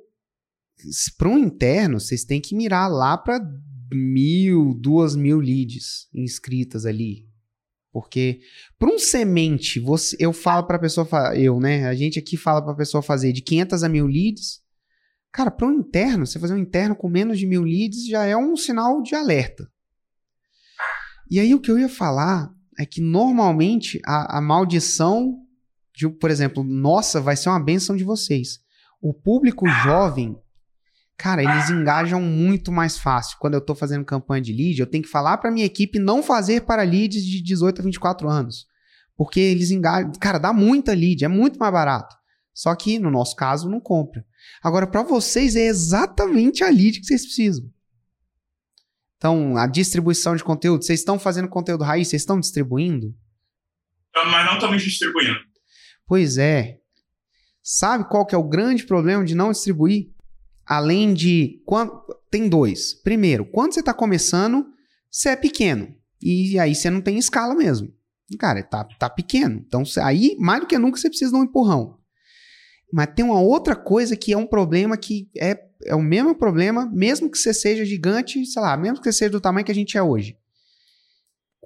[1.18, 3.40] Para um interno, vocês têm que mirar lá para
[3.92, 7.28] mil, duas mil leads inscritas ali.
[7.92, 8.40] Porque
[8.80, 11.88] para um semente, você, eu falo para a pessoa, eu, né?
[11.88, 14.62] A gente aqui fala para a pessoa fazer de 500 a mil leads.
[15.32, 18.36] Cara, para um interno, você fazer um interno com menos de mil leads já é
[18.36, 19.70] um sinal de alerta.
[21.30, 25.38] E aí o que eu ia falar é que normalmente a, a maldição,
[26.20, 28.60] por exemplo, nossa, vai ser uma benção de vocês.
[29.02, 30.38] O público jovem
[31.22, 33.38] Cara, eles engajam muito mais fácil.
[33.40, 36.24] Quando eu estou fazendo campanha de lead, eu tenho que falar para minha equipe não
[36.24, 38.66] fazer para leads de 18 a 24 anos.
[39.16, 40.12] Porque eles engajam.
[40.20, 42.16] Cara, dá muita lead, é muito mais barato.
[42.52, 44.26] Só que, no nosso caso, não compra.
[44.64, 47.70] Agora, para vocês, é exatamente a lead que vocês precisam.
[49.18, 53.16] Então, a distribuição de conteúdo, vocês estão fazendo conteúdo raiz, vocês estão distribuindo?
[54.16, 55.40] Mas não estamos distribuindo.
[56.12, 56.78] Pois é.
[57.64, 60.10] Sabe qual que é o grande problema de não distribuir?
[60.66, 61.62] além de.
[62.30, 62.94] Tem dois.
[62.94, 64.66] Primeiro, quando você está começando,
[65.10, 65.94] você é pequeno.
[66.22, 67.94] E aí você não tem escala mesmo.
[68.40, 69.64] Cara, tá, tá pequeno.
[69.66, 71.98] Então, aí, mais do que nunca, você precisa de um empurrão.
[72.94, 76.90] Mas tem uma outra coisa que é um problema que é, é o mesmo problema,
[76.94, 79.76] mesmo que você seja gigante, sei lá, mesmo que você seja do tamanho que a
[79.76, 80.38] gente é hoje.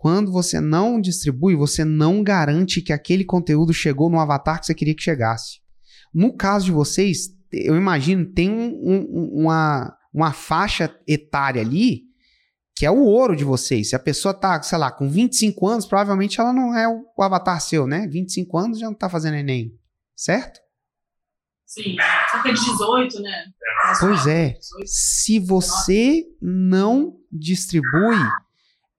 [0.05, 4.75] Quando você não distribui, você não garante que aquele conteúdo chegou no avatar que você
[4.75, 5.61] queria que chegasse.
[6.13, 12.03] No caso de vocês, eu imagino, tem um, um, uma, uma faixa etária ali
[12.75, 13.89] que é o ouro de vocês.
[13.89, 17.59] Se a pessoa tá, sei lá, com 25 anos, provavelmente ela não é o, avatar
[17.59, 18.07] seu, né?
[18.07, 19.73] 25 anos já não tá fazendo Enem,
[20.15, 20.59] certo?
[21.65, 21.95] Sim,
[22.29, 23.45] cerca de 18, né?
[23.99, 24.55] Pois é.
[24.85, 28.19] Se você não distribui,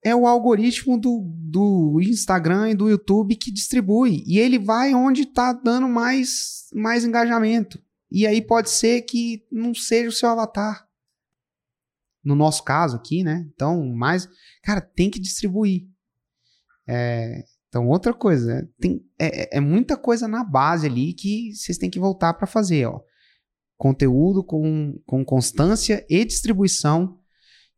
[0.07, 4.23] é o algoritmo do, do Instagram e do YouTube que distribui.
[4.25, 7.83] E ele vai onde está dando mais, mais engajamento.
[8.09, 10.87] E aí pode ser que não seja o seu avatar
[12.25, 13.49] no nosso caso aqui, né?
[13.53, 14.29] Então, mais.
[14.63, 15.89] Cara, tem que distribuir.
[16.87, 21.91] É, então, outra coisa, tem, é, é, muita coisa na base ali que vocês têm
[21.91, 23.01] que voltar para fazer, ó.
[23.77, 27.19] Conteúdo com, com constância e distribuição.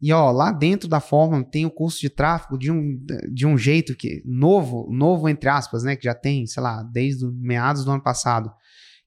[0.01, 3.59] E ó, lá dentro da forma tem o curso de tráfego de um, de um
[3.59, 7.91] jeito que novo, novo entre aspas, né, que já tem, sei lá, desde meados do
[7.91, 8.53] ano passado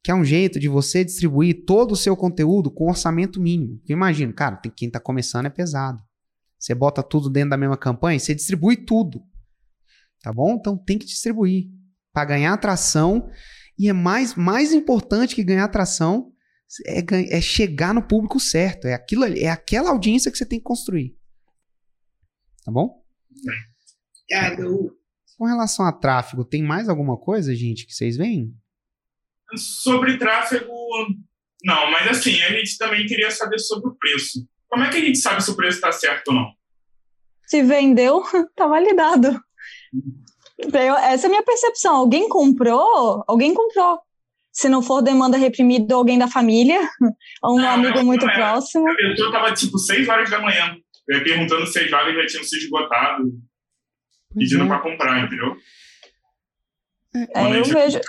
[0.04, 3.80] que é um jeito de você distribuir todo o seu conteúdo com orçamento mínimo.
[3.88, 6.02] Eu imagino, cara, tem, quem está começando é pesado.
[6.58, 9.22] Você bota tudo dentro da mesma campanha, você distribui tudo.
[10.22, 10.56] Tá bom?
[10.56, 11.70] Então tem que distribuir
[12.14, 13.30] para ganhar atração.
[13.78, 16.31] E é mais, mais importante que ganhar atração
[16.86, 18.88] é, é chegar no público certo.
[18.88, 21.16] É, aquilo, é aquela audiência que você tem que construir.
[22.64, 23.04] Tá bom?
[24.32, 24.56] É,
[25.38, 28.54] Com relação a tráfego, tem mais alguma coisa, gente, que vocês veem?
[29.56, 30.72] Sobre tráfego,
[31.64, 34.48] não, mas assim, a gente também queria saber sobre o preço.
[34.68, 36.52] Como é que a gente sabe se o preço está certo ou não?
[37.46, 38.24] Se vendeu,
[38.56, 39.40] tá validado.
[41.04, 41.96] Essa é a minha percepção.
[41.96, 44.00] Alguém comprou, alguém comprou.
[44.52, 46.80] Se não for demanda reprimida alguém da família,
[47.44, 48.90] ou um não, amigo não, muito não próximo.
[48.90, 50.76] A pessoa estava tipo 6 horas da manhã,
[51.24, 53.32] perguntando se as vagas já tinham sido esgotado,
[54.36, 54.68] pedindo é.
[54.68, 55.56] para comprar, entendeu?
[57.36, 58.00] É, eu vejo.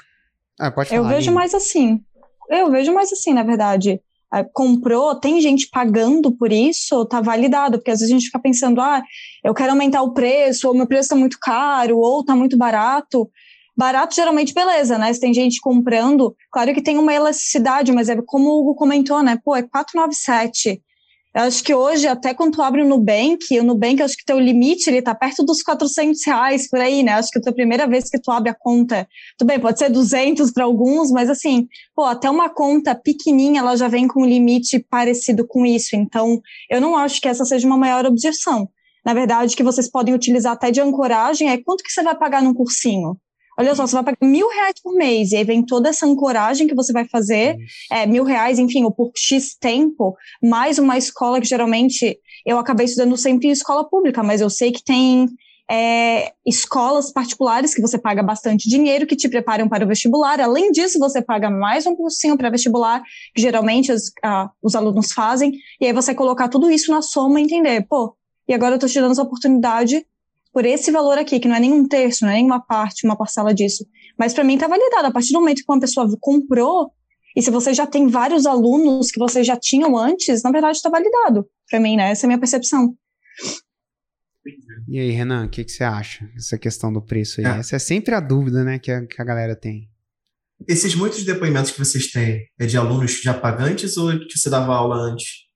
[0.60, 2.00] Ah, pode falar, eu vejo mais assim.
[2.48, 4.00] Eu vejo mais assim, na verdade.
[4.34, 8.38] É, comprou, tem gente pagando por isso, tá validado, porque às vezes a gente fica
[8.38, 9.02] pensando, ah,
[9.44, 13.30] eu quero aumentar o preço, ou meu preço tá muito caro, ou tá muito barato.
[13.76, 15.12] Barato, geralmente, beleza, né?
[15.12, 19.22] Se tem gente comprando, claro que tem uma elasticidade, mas é como o Hugo comentou,
[19.22, 19.38] né?
[19.42, 20.82] Pô, é 497.
[21.34, 24.38] Eu acho que hoje, até quando tu abre o Nubank, o Nubank, acho que teu
[24.38, 27.12] limite, ele tá perto dos 400 reais por aí, né?
[27.12, 29.08] Acho que é a primeira vez que tu abre a conta,
[29.38, 33.74] tudo bem, pode ser 200 para alguns, mas assim, pô, até uma conta pequenininha, ela
[33.74, 35.96] já vem com um limite parecido com isso.
[35.96, 38.68] Então, eu não acho que essa seja uma maior objeção.
[39.02, 42.42] Na verdade, que vocês podem utilizar até de ancoragem é quanto que você vai pagar
[42.42, 43.16] num cursinho?
[43.58, 46.66] Olha só, você vai pagar mil reais por mês, e aí vem toda essa ancoragem
[46.66, 47.56] que você vai fazer,
[47.90, 52.86] é, mil reais, enfim, ou por X tempo, mais uma escola que geralmente eu acabei
[52.86, 55.28] estudando sempre em escola pública, mas eu sei que tem
[55.70, 60.40] é, escolas particulares que você paga bastante dinheiro, que te preparam para o vestibular.
[60.40, 63.02] Além disso, você paga mais um cursinho para vestibular,
[63.34, 67.40] que geralmente os, ah, os alunos fazem, e aí você colocar tudo isso na soma
[67.40, 68.16] e entender, pô,
[68.48, 70.04] e agora eu estou te dando essa oportunidade
[70.52, 73.06] por esse valor aqui, que não é nem um terço, não é nem uma parte,
[73.06, 73.86] uma parcela disso.
[74.18, 75.06] Mas para mim está validado.
[75.06, 76.92] A partir do momento que uma pessoa comprou,
[77.34, 80.90] e se você já tem vários alunos que você já tinham antes, na verdade está
[80.90, 81.46] validado.
[81.70, 82.10] Para mim, né?
[82.10, 82.94] Essa é a minha percepção.
[84.88, 87.46] E aí, Renan, o que, que você acha dessa questão do preço aí?
[87.46, 87.58] É.
[87.60, 89.88] Essa é sempre a dúvida, né, que a, que a galera tem.
[90.68, 94.74] Esses muitos depoimentos que vocês têm é de alunos já pagantes ou que você dava
[94.74, 95.46] aula antes?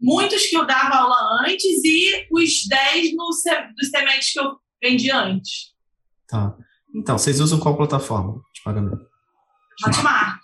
[0.00, 3.28] Muitos que eu dava aula antes e os 10 no,
[3.76, 5.74] dos semestres que eu vendi antes.
[6.28, 6.56] Tá.
[6.94, 9.04] Então, vocês usam qual plataforma de pagamento?
[9.86, 10.40] Hotmart.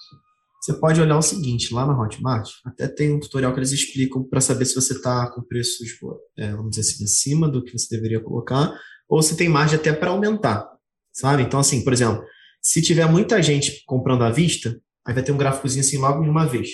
[0.60, 4.22] Você pode olhar o seguinte, lá na Hotmart, até tem um tutorial que eles explicam
[4.22, 5.88] para saber se você está com preços,
[6.38, 8.72] é, vamos dizer assim, acima do que você deveria colocar,
[9.08, 10.70] ou se tem margem até para aumentar,
[11.12, 11.42] sabe?
[11.42, 12.24] Então, assim, por exemplo,
[12.62, 16.30] se tiver muita gente comprando à vista, aí vai ter um gráficozinho assim logo de
[16.30, 16.68] uma vez.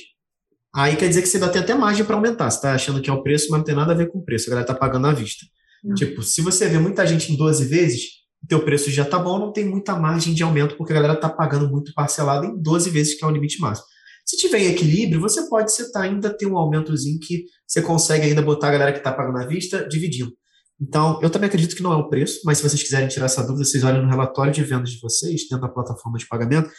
[0.78, 2.48] Aí quer dizer que você vai ter até margem para aumentar.
[2.48, 4.24] Você está achando que é o preço, mas não tem nada a ver com o
[4.24, 4.46] preço.
[4.46, 5.44] A galera está pagando à vista.
[5.82, 5.94] Uhum.
[5.94, 8.02] Tipo, se você vê muita gente em 12 vezes,
[8.44, 11.14] o teu preço já está bom, não tem muita margem de aumento, porque a galera
[11.14, 13.88] está pagando muito parcelado em 12 vezes, que é o limite máximo.
[14.24, 18.40] Se tiver em equilíbrio, você pode setar ainda ter um aumentozinho que você consegue ainda
[18.40, 20.32] botar a galera que está pagando à vista dividindo.
[20.80, 23.42] Então, eu também acredito que não é o preço, mas se vocês quiserem tirar essa
[23.42, 26.70] dúvida, vocês olhem no relatório de vendas de vocês, dentro da plataforma de pagamento,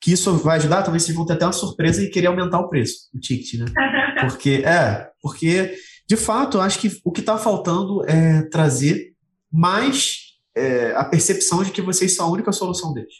[0.00, 2.68] que isso vai ajudar, talvez vocês vão ter até uma surpresa e querer aumentar o
[2.68, 3.66] preço, o ticket, né?
[4.20, 5.76] Porque, é, porque,
[6.08, 9.12] de fato, eu acho que o que está faltando é trazer
[9.52, 13.12] mais é, a percepção de que vocês são a única solução deles.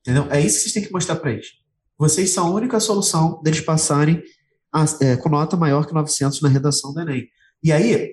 [0.00, 0.28] Entendeu?
[0.30, 1.48] É isso que vocês têm que mostrar para eles.
[1.98, 4.22] Vocês são a única solução deles passarem
[4.72, 7.26] a, é, com nota maior que 900 na redação do Enem.
[7.62, 8.12] E aí,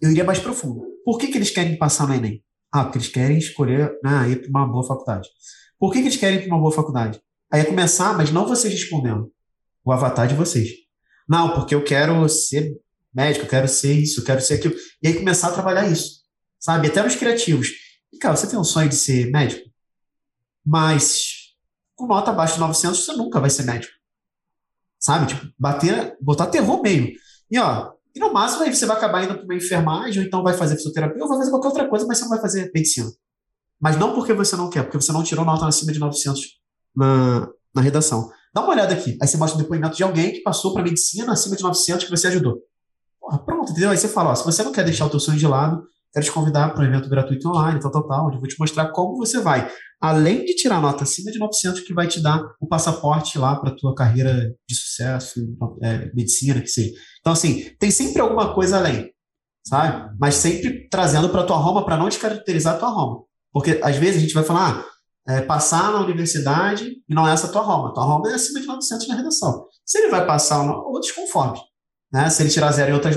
[0.00, 0.82] eu iria mais profundo.
[1.04, 2.42] Por que, que eles querem passar no Enem?
[2.72, 5.28] Ah, porque eles querem escolher né, ir para uma boa faculdade.
[5.78, 7.20] Por que, que eles querem ir para uma boa faculdade?
[7.50, 9.32] Aí é começar, mas não vocês respondendo.
[9.84, 10.70] O avatar de vocês.
[11.28, 12.76] Não, porque eu quero ser
[13.14, 14.74] médico, eu quero ser isso, eu quero ser aquilo.
[15.02, 16.22] E aí começar a trabalhar isso.
[16.58, 16.88] Sabe?
[16.88, 17.68] Até nos criativos.
[18.12, 19.68] E, cara, você tem um sonho de ser médico?
[20.64, 21.54] Mas
[21.98, 23.92] com nota abaixo de 900, você nunca vai ser médico.
[25.00, 25.26] Sabe?
[25.26, 27.12] Tipo, bater, botar terror meio.
[27.50, 30.42] E, ó, e no máximo aí você vai acabar indo para uma enfermagem, ou então
[30.42, 33.10] vai fazer fisioterapia, ou vai fazer qualquer outra coisa, mas você não vai fazer medicina.
[33.80, 36.40] Mas não porque você não quer, porque você não tirou nota acima de 900
[36.96, 38.30] na, na redação.
[38.54, 39.16] Dá uma olhada aqui.
[39.20, 42.10] Aí você mostra o depoimento de alguém que passou para medicina acima de 900 que
[42.10, 42.58] você ajudou.
[43.20, 43.90] Porra, pronto, entendeu?
[43.90, 46.24] Aí você fala, ó, se você não quer deixar o teu sonho de lado, quero
[46.24, 48.90] te convidar para um evento gratuito online, tal, tal, tal, onde eu vou te mostrar
[48.90, 52.66] como você vai, além de tirar nota acima de 900, que vai te dar o
[52.66, 55.40] passaporte lá para tua carreira de sucesso,
[55.82, 56.92] é, medicina, que seja.
[57.20, 59.12] Então, assim, tem sempre alguma coisa além,
[59.64, 60.16] sabe?
[60.18, 63.27] Mas sempre trazendo para tua Roma, para não descaracterizar a tua Roma.
[63.52, 64.84] Porque, às vezes, a gente vai falar,
[65.26, 67.92] ah, é, passar na universidade e não é essa a tua Roma.
[67.92, 69.66] Tua Roma é acima de 900 na redação.
[69.84, 71.60] Se ele vai passar outros conformes.
[72.10, 72.30] Né?
[72.30, 73.16] Se ele tirar zero em outras,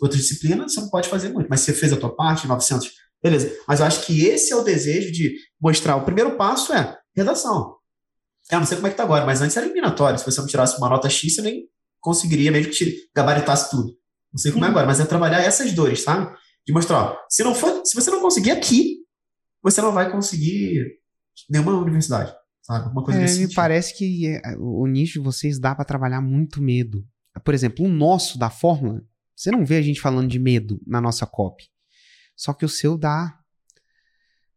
[0.00, 1.48] outras disciplinas, você não pode fazer muito.
[1.50, 2.88] Mas se você fez a tua parte, 900,
[3.20, 3.52] beleza.
[3.66, 5.96] Mas eu acho que esse é o desejo de mostrar.
[5.96, 7.76] O primeiro passo é redação.
[8.50, 10.18] Eu não sei como é que tá agora, mas antes era eliminatório.
[10.18, 11.64] Se você não tirasse uma nota X, você nem
[12.00, 13.92] conseguiria, mesmo que tire, gabaritasse tudo.
[14.32, 16.32] Não sei como é agora, mas é trabalhar essas dores, sabe?
[16.66, 19.01] De mostrar, ó, se não for, se você não conseguir aqui,
[19.62, 20.84] você não vai conseguir
[21.48, 22.90] nenhuma universidade, sabe?
[22.90, 23.56] Uma coisa é, desse me sentido.
[23.56, 27.06] parece que é, o nicho de vocês dá para trabalhar muito medo
[27.40, 29.02] por exemplo, o nosso da fórmula,
[29.34, 31.64] você não vê a gente falando de medo na nossa copy.
[32.36, 33.38] Só que o seu dá.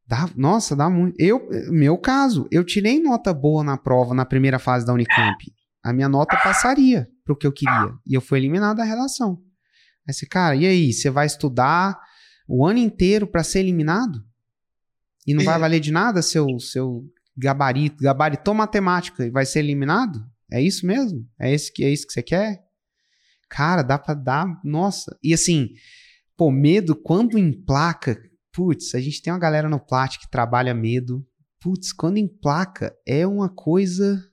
[0.07, 1.15] Dá, nossa, dá muito.
[1.19, 5.51] Eu, meu caso, eu tirei nota boa na prova na primeira fase da Unicamp.
[5.83, 7.93] A minha nota passaria pro que eu queria.
[8.05, 9.41] E eu fui eliminado da redação.
[10.07, 10.93] Aí você, cara, e aí?
[10.93, 11.99] Você vai estudar
[12.47, 14.23] o ano inteiro para ser eliminado?
[15.25, 17.03] E não vai valer de nada seu, seu
[17.35, 20.23] gabarito, gabaritou matemática e vai ser eliminado?
[20.51, 21.27] É isso mesmo?
[21.39, 22.63] É, esse que, é isso que você quer?
[23.49, 24.59] Cara, dá pra dar.
[24.63, 25.17] Nossa.
[25.23, 25.69] E assim,
[26.37, 28.17] pô, medo, quando emplaca.
[28.51, 31.25] Putz, a gente tem uma galera no Plat que trabalha medo.
[31.59, 34.23] Putz, quando emplaca, é uma coisa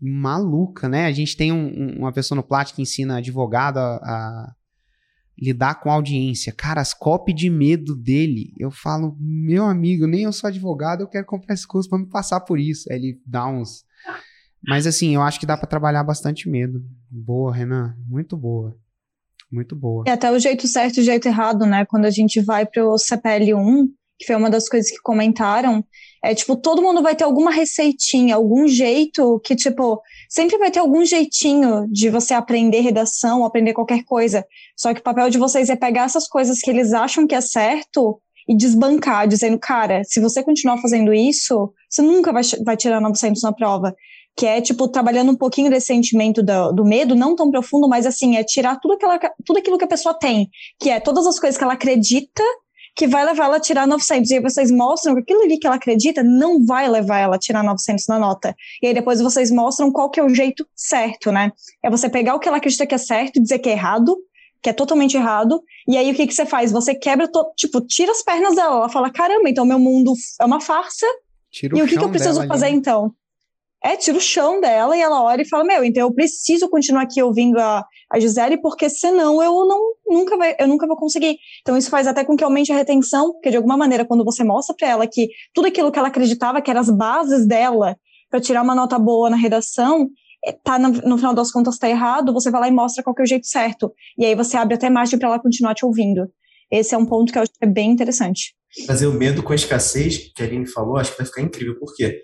[0.00, 1.06] maluca, né?
[1.06, 4.54] A gente tem um, uma pessoa no Plat que ensina advogado a, a
[5.38, 6.52] lidar com audiência.
[6.52, 11.08] Cara, as copy de medo dele, eu falo, meu amigo, nem eu sou advogado, eu
[11.08, 12.90] quero comprar esse curso para me passar por isso.
[12.90, 13.84] Aí ele dá uns
[14.66, 16.82] mas assim, eu acho que dá para trabalhar bastante medo.
[17.08, 17.94] Boa, Renan.
[18.08, 18.76] Muito boa.
[19.50, 20.04] Muito boa.
[20.06, 21.84] E até o jeito certo e o jeito errado, né?
[21.86, 23.86] Quando a gente vai pro CPL1,
[24.18, 25.84] que foi uma das coisas que comentaram,
[26.22, 30.80] é tipo, todo mundo vai ter alguma receitinha, algum jeito que, tipo, sempre vai ter
[30.80, 34.44] algum jeitinho de você aprender redação, aprender qualquer coisa.
[34.76, 37.40] Só que o papel de vocês é pegar essas coisas que eles acham que é
[37.40, 43.00] certo e desbancar, dizendo, cara, se você continuar fazendo isso, você nunca vai, vai tirar
[43.00, 43.94] 900 na prova
[44.36, 48.04] que é, tipo, trabalhando um pouquinho desse sentimento do, do, medo, não tão profundo, mas,
[48.04, 51.40] assim, é tirar tudo, aquela, tudo aquilo que a pessoa tem, que é todas as
[51.40, 52.42] coisas que ela acredita
[52.96, 54.30] que vai levar ela a tirar 900.
[54.30, 57.38] E aí vocês mostram que aquilo ali que ela acredita não vai levar ela a
[57.38, 58.56] tirar 900 na nota.
[58.82, 61.52] E aí depois vocês mostram qual que é o jeito certo, né?
[61.82, 64.16] É você pegar o que ela acredita que é certo e dizer que é errado,
[64.62, 66.72] que é totalmente errado, e aí o que, que você faz?
[66.72, 70.60] Você quebra, tipo, tira as pernas dela, ela fala, caramba, então meu mundo é uma
[70.60, 71.06] farsa,
[71.50, 72.76] Tira e o, o que, que eu preciso fazer ali.
[72.76, 73.14] então?
[73.86, 77.02] É, tira o chão dela e ela olha e fala: Meu, então eu preciso continuar
[77.02, 81.38] aqui ouvindo a, a Gisele, porque senão eu não nunca, vai, eu nunca vou conseguir.
[81.60, 84.42] Então isso faz até com que aumente a retenção, porque de alguma maneira, quando você
[84.42, 87.96] mostra para ela que tudo aquilo que ela acreditava que eram as bases dela
[88.28, 90.10] para tirar uma nota boa na redação,
[90.44, 93.14] é, tá no, no final das contas tá errado, você vai lá e mostra qual
[93.14, 93.92] que é o jeito certo.
[94.18, 96.28] E aí você abre até margem para ela continuar te ouvindo.
[96.72, 98.52] Esse é um ponto que eu acho que é bem interessante.
[98.84, 101.78] Fazer o medo com a escassez, que a Aline falou, acho que vai ficar incrível.
[101.78, 102.20] Por quê?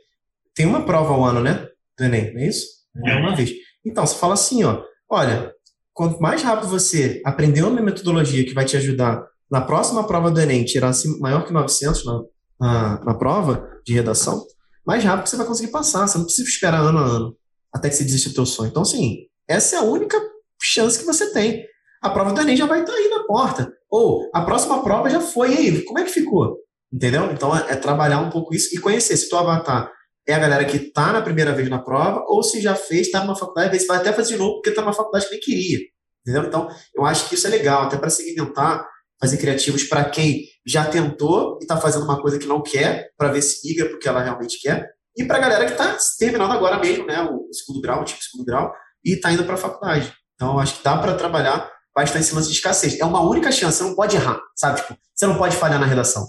[0.54, 1.66] Tem uma prova ao ano, né?
[1.98, 2.66] Do Enem, não é isso?
[3.04, 3.50] É uma vez.
[3.84, 5.52] Então, você fala assim, ó, olha,
[5.92, 10.40] quanto mais rápido você aprender uma metodologia que vai te ajudar na próxima prova do
[10.40, 12.22] Enem, tirar assim, maior que 900 na,
[12.60, 14.44] na, na prova de redação,
[14.86, 16.06] mais rápido você vai conseguir passar.
[16.06, 17.36] Você não precisa esperar ano a ano
[17.72, 18.68] até que você desista do teu sonho.
[18.68, 20.20] Então, assim, essa é a única
[20.60, 21.64] chance que você tem.
[22.02, 23.72] A prova do Enem já vai estar aí na porta.
[23.90, 25.54] Ou a próxima prova já foi.
[25.54, 26.56] E aí, como é que ficou?
[26.92, 27.30] Entendeu?
[27.32, 29.16] Então, é, é trabalhar um pouco isso e conhecer.
[29.16, 29.90] Se tu avatar
[30.26, 33.20] é a galera que está na primeira vez na prova, ou se já fez, está
[33.20, 35.78] numa faculdade, às vai até fazer de novo porque está numa faculdade que nem queria.
[36.20, 36.44] Entendeu?
[36.44, 38.86] Então, eu acho que isso é legal, até para segmentar,
[39.20, 43.32] fazer criativos para quem já tentou e está fazendo uma coisa que não quer, para
[43.32, 46.78] ver se migra porque ela realmente quer, e para a galera que está terminando agora
[46.78, 48.72] mesmo, né, o segundo grau, o tipo segundo grau,
[49.04, 50.12] e está indo para a faculdade.
[50.34, 52.98] Então, acho que dá para trabalhar bastante esse lance de escassez.
[52.98, 54.80] É uma única chance, você não pode errar, sabe?
[54.80, 56.26] Tipo, você não pode falhar na redação.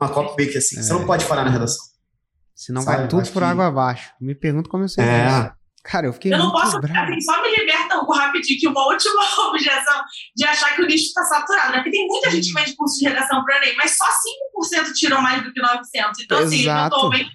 [0.00, 0.82] Uma copy bake assim, é.
[0.82, 1.06] você não é.
[1.06, 1.84] pode falhar na redação.
[2.60, 2.98] Senão sabe?
[2.98, 4.12] vai tudo por água abaixo.
[4.20, 5.02] Me pergunto como eu sei.
[5.02, 5.50] É.
[5.82, 6.30] Cara, eu fiquei.
[6.30, 6.78] Eu não posso.
[6.78, 7.10] Bravo.
[7.10, 10.02] Assim, só me liberta um rapidinho que uma última objeção
[10.36, 11.72] de achar que o lixo está saturado.
[11.72, 11.76] Né?
[11.78, 14.04] Porque tem muita gente que vende curso de redação para Enem, mas só
[14.78, 16.20] 5% tiram mais do que 900.
[16.20, 16.94] Então, assim, Exato.
[16.94, 17.30] assim, eu tô bem.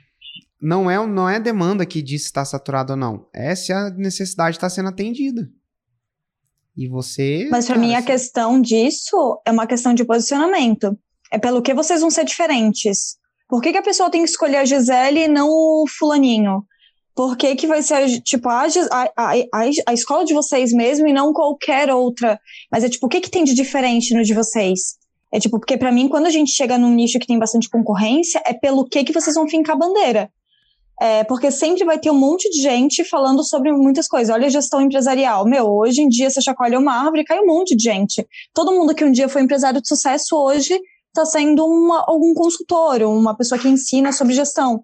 [0.62, 3.28] Não é, não é demanda que diz se está saturado ou não.
[3.34, 5.50] É se a necessidade está sendo atendida.
[6.78, 7.48] E você.
[7.50, 10.96] Mas para mim a questão disso é uma questão de posicionamento.
[11.32, 13.18] É pelo que vocês vão ser diferentes.
[13.48, 16.64] Por que, que a pessoa tem que escolher a Gisele e não o fulaninho?
[17.16, 19.36] Por que, que vai ser, tipo, a, a, a,
[19.88, 22.40] a escola de vocês mesmo e não qualquer outra?
[22.72, 24.98] Mas é tipo, o que, que tem de diferente no de vocês?
[25.32, 28.42] É tipo, porque para mim, quando a gente chega num nicho que tem bastante concorrência,
[28.46, 30.30] é pelo que, que vocês vão fincar a bandeira.
[31.02, 34.34] É, porque sempre vai ter um monte de gente falando sobre muitas coisas.
[34.34, 35.46] Olha a gestão empresarial.
[35.46, 38.26] Meu, hoje em dia você chacoalha uma árvore e cai um monte de gente.
[38.54, 40.80] Todo mundo que um dia foi empresário de sucesso hoje
[41.16, 44.84] está sendo uma, algum consultor, uma pessoa que ensina sobre gestão.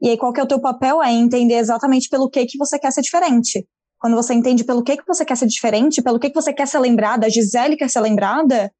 [0.00, 1.02] E aí, qual que é o teu papel?
[1.02, 3.66] É entender exatamente pelo que, que você quer ser diferente.
[4.00, 6.66] Quando você entende pelo que, que você quer ser diferente, pelo que, que você quer
[6.66, 8.72] ser lembrada, a Gisele quer ser lembrada,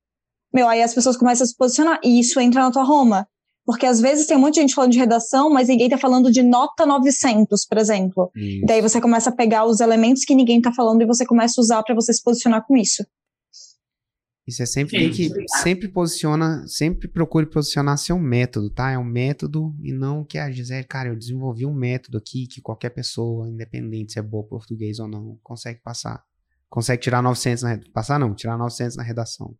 [0.53, 3.27] meu, aí as pessoas começam a se posicionar e isso entra na tua Roma.
[3.65, 6.33] Porque às vezes tem um monte de gente falando de redação, mas ninguém tá falando
[6.33, 8.31] de nota 900, por exemplo.
[8.35, 8.67] Isso.
[8.67, 11.63] Daí você começa a pegar os elementos que ninguém tá falando e você começa a
[11.63, 13.05] usar para você se posicionar com isso.
[14.47, 15.31] Isso é sempre tem que
[15.63, 18.91] sempre posiciona, sempre procure posicionar seu método, tá?
[18.91, 22.61] É um método e não que a Gisele, cara, eu desenvolvi um método aqui que
[22.61, 26.25] qualquer pessoa, independente se é boa português ou não, consegue passar.
[26.69, 29.57] Consegue tirar 900 na passar não, tirar 900 na redação.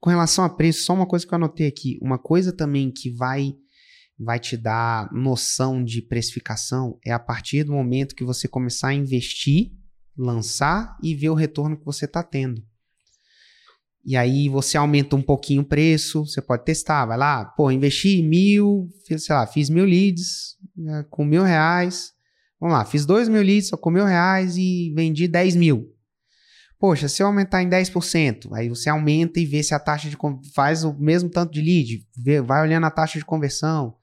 [0.00, 3.10] Com relação a preço, só uma coisa que eu anotei aqui, uma coisa também que
[3.10, 3.54] vai
[4.18, 8.94] vai te dar noção de precificação é a partir do momento que você começar a
[8.94, 9.70] investir,
[10.16, 12.66] lançar e ver o retorno que você está tendo.
[14.08, 18.22] E aí você aumenta um pouquinho o preço, você pode testar, vai lá, pô, investi
[18.22, 22.14] mil, sei lá, fiz mil leads né, com mil reais.
[22.58, 25.94] Vamos lá, fiz dois mil leads só com mil reais e vendi dez mil.
[26.78, 30.16] Poxa, se eu aumentar em 10%, aí você aumenta e vê se a taxa de
[30.54, 33.94] faz o mesmo tanto de lead, vê, vai olhando a taxa de conversão.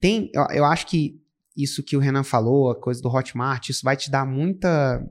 [0.00, 1.20] Tem, eu, eu acho que
[1.54, 5.04] isso que o Renan falou, a coisa do Hotmart, isso vai te dar muita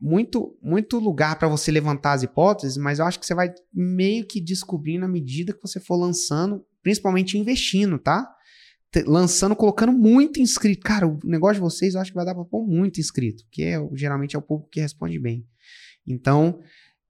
[0.00, 4.26] muito, muito lugar para você levantar as hipóteses, mas eu acho que você vai meio
[4.26, 8.30] que descobrindo à medida que você for lançando, principalmente investindo, tá?
[9.06, 10.82] Lançando, colocando muito inscrito.
[10.82, 13.62] Cara, o negócio de vocês eu acho que vai dar para pôr muito inscrito, que
[13.62, 15.46] é, geralmente é o público que responde bem.
[16.06, 16.60] Então,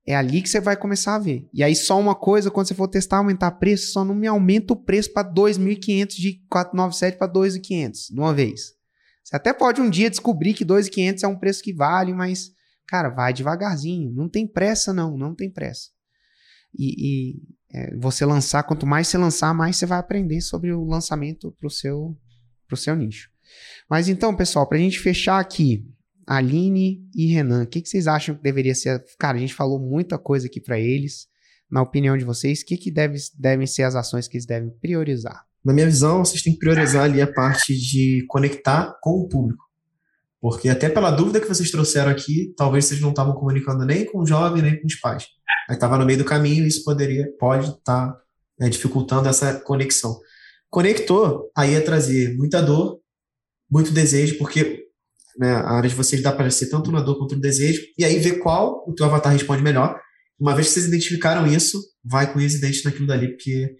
[0.06, 1.48] é ali que você vai começar a ver.
[1.52, 4.72] E aí, só uma coisa, quando você for testar aumentar preço, só não me aumenta
[4.72, 8.76] o preço para 2.500 de 497 para 2.500 de uma vez.
[9.24, 12.55] Você até pode um dia descobrir que 2.500 é um preço que vale, mas
[12.86, 14.12] Cara, vai devagarzinho.
[14.12, 15.16] Não tem pressa, não.
[15.16, 15.90] Não tem pressa.
[16.78, 20.84] E, e é, você lançar, quanto mais você lançar, mais você vai aprender sobre o
[20.84, 22.16] lançamento para o seu,
[22.66, 23.30] pro seu nicho.
[23.88, 25.84] Mas então, pessoal, para a gente fechar aqui,
[26.26, 29.04] Aline e Renan, o que, que, vocês acham que deveria ser?
[29.18, 31.28] Cara, a gente falou muita coisa aqui para eles.
[31.70, 34.70] Na opinião de vocês, o que, que deve, devem ser as ações que eles devem
[34.80, 35.44] priorizar?
[35.64, 39.64] Na minha visão, vocês têm que priorizar ali a parte de conectar com o público.
[40.40, 44.20] Porque até pela dúvida que vocês trouxeram aqui, talvez vocês não estavam comunicando nem com
[44.20, 45.24] o jovem, nem com os pais.
[45.68, 48.18] Aí estava no meio do caminho e isso poderia, pode estar tá,
[48.58, 50.18] né, dificultando essa conexão.
[50.70, 53.00] Conectou, aí é trazer muita dor,
[53.70, 54.84] muito desejo, porque
[55.38, 58.04] né, a área de vocês dá para ser tanto na dor quanto no desejo, e
[58.04, 59.98] aí ver qual o teu avatar responde melhor.
[60.38, 63.74] Uma vez que vocês identificaram isso, vai com isso dente naquilo dali, porque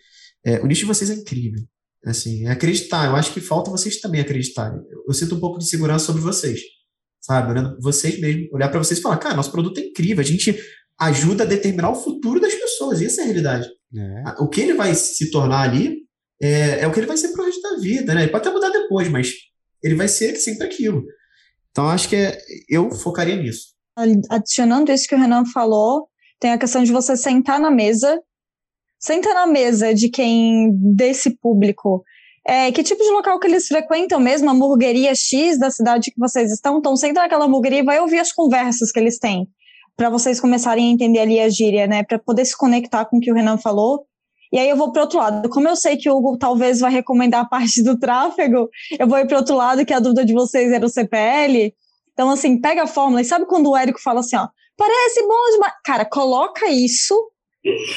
[0.45, 1.61] é, o nicho de vocês é incrível.
[2.07, 3.07] Assim, acreditar.
[3.07, 4.79] Eu acho que falta vocês também acreditarem.
[4.89, 6.61] Eu, eu sinto um pouco de segurança sobre vocês.
[7.21, 7.51] Sabe?
[7.51, 10.21] Olhando vocês mesmo, olhar para vocês e falar, cara, nosso produto é incrível.
[10.21, 10.57] A gente
[10.99, 13.03] ajuda a determinar o futuro das pessoas.
[13.03, 13.69] Essa é a realidade.
[13.97, 14.43] É.
[14.43, 16.07] O que ele vai se tornar ali
[16.41, 18.23] é, é o que ele vai ser pro resto da vida, né?
[18.23, 19.33] Ele pode até mudar depois, mas
[19.83, 21.03] ele vai ser sempre aquilo.
[21.71, 23.75] Então, acho que é, eu focaria nisso.
[24.31, 26.09] Adicionando isso que o Renan falou,
[26.39, 28.21] tem a questão de você sentar na mesa
[29.07, 32.03] senta na mesa de quem, desse público,
[32.45, 36.19] é, que tipo de local que eles frequentam mesmo, a hamburgueria X da cidade que
[36.19, 39.47] vocês estão, então senta naquela hamburgueria e vai ouvir as conversas que eles têm,
[39.97, 43.21] para vocês começarem a entender ali a gíria, né, para poder se conectar com o
[43.21, 44.05] que o Renan falou.
[44.53, 45.49] E aí eu vou para outro lado.
[45.51, 49.19] Como eu sei que o Hugo talvez vai recomendar a parte do tráfego, eu vou
[49.19, 51.73] ir para outro lado, que a dúvida de vocês era o CPL.
[52.13, 53.21] Então, assim, pega a fórmula.
[53.21, 55.75] E sabe quando o Érico fala assim, ó, parece bom demais.
[55.85, 57.15] Cara, coloca isso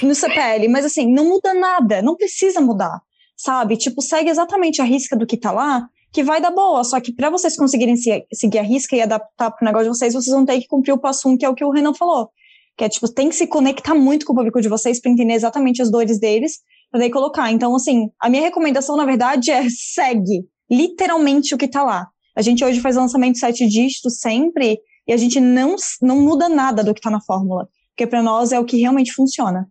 [0.04, 3.02] no CPL, mas assim, não muda nada, não precisa mudar,
[3.36, 3.78] sabe?
[3.78, 7.14] Tipo, segue exatamente a risca do que tá lá, que vai dar boa, só que
[7.14, 10.46] para vocês conseguirem se, seguir a risca e adaptar pro negócio de vocês, vocês vão
[10.46, 12.30] ter que cumprir o passo um, que é o que o Renan falou,
[12.78, 15.34] que é, tipo, tem que se conectar muito com o público de vocês para entender
[15.34, 16.60] exatamente as dores deles,
[16.90, 17.52] para daí colocar.
[17.52, 22.08] Então, assim, a minha recomendação, na verdade, é segue literalmente o que tá lá.
[22.36, 26.84] A gente hoje faz lançamento sete dígitos sempre, e a gente não, não muda nada
[26.84, 27.68] do que tá na fórmula.
[28.00, 29.70] Porque para nós é o que realmente funciona.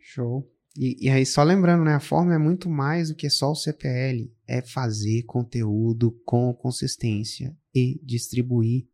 [0.00, 0.50] Show.
[0.76, 1.94] E, e, aí, só lembrando, né?
[1.94, 4.28] A fórmula é muito mais do que só o CPL.
[4.48, 8.88] É fazer conteúdo com consistência e distribuir.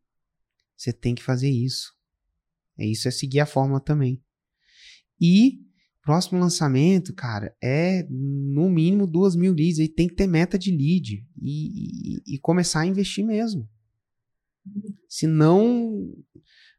[0.77, 1.95] Você tem que fazer isso.
[2.77, 4.23] É isso, é seguir a fórmula também.
[5.19, 5.63] E
[6.03, 9.79] próximo lançamento, cara, é no mínimo duas mil leads.
[9.79, 13.67] Aí tem que ter meta de lead e, e, e começar a investir mesmo.
[15.09, 16.15] Se não,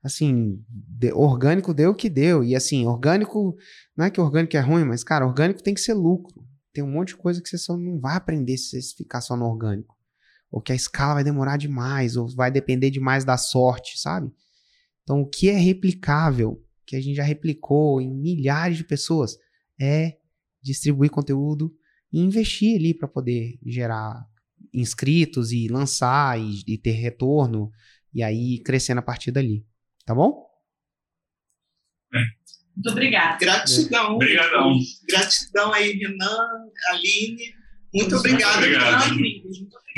[0.06, 2.43] assim, de, orgânico deu o que deu.
[2.43, 3.58] E assim, orgânico,
[3.97, 6.45] não é que orgânico é ruim, mas, cara, orgânico tem que ser lucro.
[6.72, 9.36] Tem um monte de coisa que você só não vai aprender se você ficar só
[9.36, 9.95] no orgânico.
[10.51, 14.32] Ou que a escala vai demorar demais, ou vai depender demais da sorte, sabe?
[15.01, 19.38] Então, o que é replicável, que a gente já replicou em milhares de pessoas,
[19.82, 20.18] é
[20.62, 21.74] distribuir conteúdo
[22.14, 24.24] e investir ali para poder gerar
[24.72, 27.72] inscritos e lançar e, e ter retorno
[28.14, 29.66] e aí crescendo a partir dali.
[30.06, 30.45] Tá bom?
[32.76, 33.38] Muito obrigada.
[33.38, 34.16] Gratidão.
[34.16, 34.74] Obrigadão.
[35.08, 37.56] Gratidão aí, Renan, Aline.
[37.93, 38.58] Muito obrigado.
[38.58, 39.06] obrigado.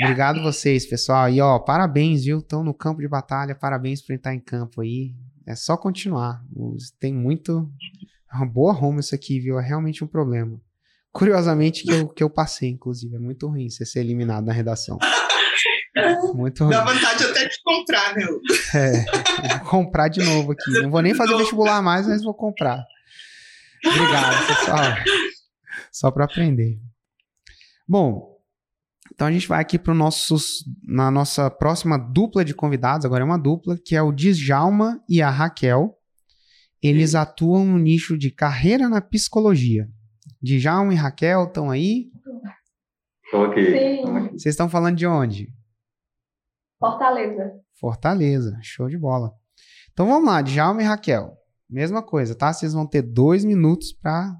[0.00, 1.28] Obrigado vocês, pessoal.
[1.28, 2.38] E ó, parabéns, viu?
[2.38, 3.54] Estão no campo de batalha.
[3.54, 5.14] Parabéns por estar em campo aí.
[5.44, 6.44] É só continuar.
[7.00, 7.68] Tem muito.
[8.32, 9.58] É uma boa Roma isso aqui, viu?
[9.58, 10.60] É realmente um problema.
[11.10, 13.16] Curiosamente, que eu, que eu passei, inclusive.
[13.16, 14.98] É muito ruim você ser eliminado na redação.
[16.34, 16.72] Muito ruim.
[16.72, 18.26] Dá vontade até de comprar, né?
[18.74, 20.70] É, vou comprar de novo aqui.
[20.82, 22.84] Não vou nem fazer vestibular mais, mas vou comprar.
[23.84, 24.84] Obrigado, pessoal.
[25.92, 26.78] Só para aprender.
[27.86, 28.36] Bom,
[29.12, 33.04] então a gente vai aqui para nossos na nossa próxima dupla de convidados.
[33.04, 35.94] Agora é uma dupla que é o Djalma e a Raquel.
[36.82, 39.88] Eles atuam no nicho de carreira na psicologia.
[40.40, 42.10] Djalma e Raquel estão aí?
[43.24, 43.64] Estou aqui.
[43.64, 44.02] Sim.
[44.30, 45.52] Vocês estão falando de onde?
[46.78, 47.52] Fortaleza.
[47.80, 49.32] Fortaleza, show de bola.
[49.92, 51.36] Então vamos lá, Djalma e Raquel.
[51.68, 52.52] Mesma coisa, tá?
[52.52, 54.32] Vocês vão ter dois minutos para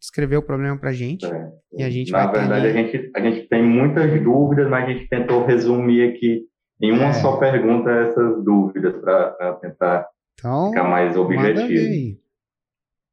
[0.00, 1.26] descrever o problema pra gente.
[1.26, 1.50] É.
[1.72, 2.68] E a gente Na vai verdade, ter...
[2.70, 6.46] a, gente, a gente tem muitas dúvidas, mas a gente tentou resumir aqui
[6.80, 7.12] em uma É.
[7.14, 10.06] só pergunta essas dúvidas para tentar
[10.38, 11.66] Então, ficar mais objetivo.
[11.66, 12.18] aí.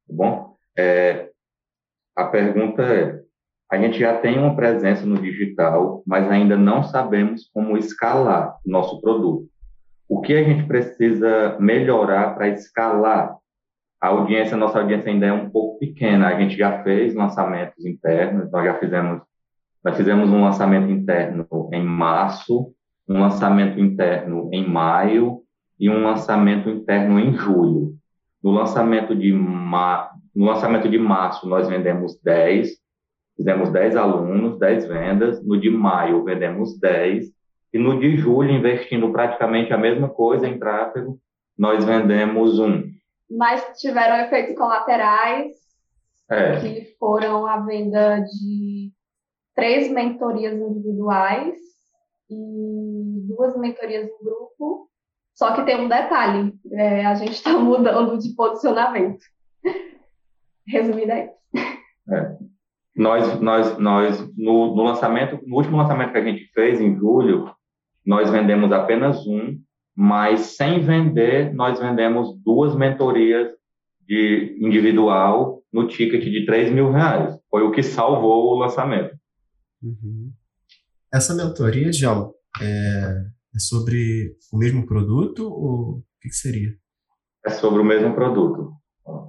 [0.07, 0.55] Tá bom?
[0.77, 1.29] É,
[2.15, 3.21] a pergunta é:
[3.73, 8.69] a gente já tem uma presença no digital, mas ainda não sabemos como escalar o
[8.69, 9.49] nosso produto.
[10.07, 13.35] O que a gente precisa melhorar para escalar?
[13.99, 16.27] A audiência, nossa audiência ainda é um pouco pequena.
[16.27, 19.23] A gente já fez lançamentos internos, nós já fizemos,
[19.83, 22.71] nós fizemos um lançamento interno em março,
[23.09, 25.41] um lançamento interno em maio
[25.79, 27.95] e um lançamento interno em julho.
[28.43, 32.82] No lançamento de, ma no lançamento de março, nós vendemos 10,
[33.35, 35.45] fizemos 10 alunos, 10 vendas.
[35.45, 37.27] No de maio, vendemos 10.
[37.73, 41.19] E no de julho, investindo praticamente a mesma coisa em tráfego,
[41.57, 42.83] nós vendemos um.
[43.29, 45.53] Mas tiveram efeitos colaterais
[46.29, 48.91] É, que foram a venda de
[49.55, 51.57] três mentorias individuais
[52.29, 54.89] e duas mentorias em grupo.
[55.33, 59.23] Só que tem um detalhe: é, a gente está mudando de posicionamento.
[60.67, 61.29] Resumindo aí.
[62.95, 67.51] Nós, nós, nós no, no lançamento, no último lançamento que a gente fez em julho,
[68.05, 69.59] nós vendemos apenas um,
[69.95, 73.51] mas sem vender, nós vendemos duas mentorias
[74.07, 77.39] de individual no ticket de 3 mil reais.
[77.49, 79.15] Foi o que salvou o lançamento.
[79.81, 80.31] Uhum.
[81.11, 82.31] Essa mentoria, Djalma,
[82.61, 82.65] é,
[83.55, 86.69] é sobre o mesmo produto ou o que, que seria?
[87.45, 88.71] É sobre o mesmo produto.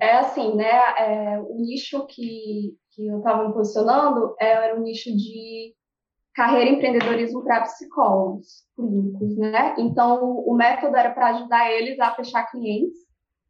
[0.01, 0.71] É assim, né?
[0.99, 5.75] é, o nicho que, que eu estava me posicionando era o nicho de
[6.35, 9.75] carreira e empreendedorismo para psicólogos clínicos, né?
[9.79, 13.05] Então, o método era para ajudar eles a fechar clientes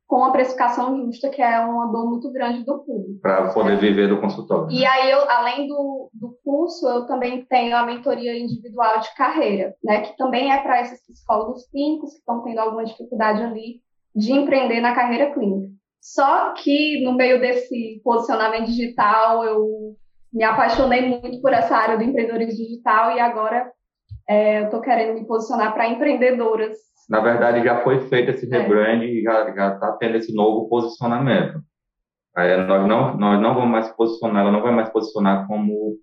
[0.07, 3.20] com a precificação justa, que é uma dor muito grande do público.
[3.22, 4.70] Para poder viver do consultório.
[4.70, 9.74] E aí, eu, além do, do curso, eu também tenho a mentoria individual de carreira,
[9.82, 10.03] né?
[10.03, 13.82] Que também é para esses psicólogos clínicos que estão tendo alguma dificuldade ali
[14.14, 15.72] de empreender na carreira clínica.
[16.05, 19.96] Só que no meio desse posicionamento digital, eu
[20.30, 23.72] me apaixonei muito por essa área do empreendedorismo digital e agora
[24.28, 26.76] é, eu estou querendo me posicionar para empreendedoras.
[27.09, 28.59] Na verdade, já foi feito esse É.
[28.59, 31.62] rebrand e já já está tendo esse novo posicionamento.
[32.36, 35.96] É, nós, não, nós não vamos mais posicionar, ela não vai mais posicionar como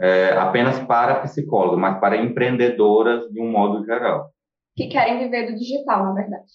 [0.00, 4.32] é, apenas para psicólogos, mas para empreendedoras de um modo geral.
[4.74, 6.50] Que querem viver do digital, na verdade.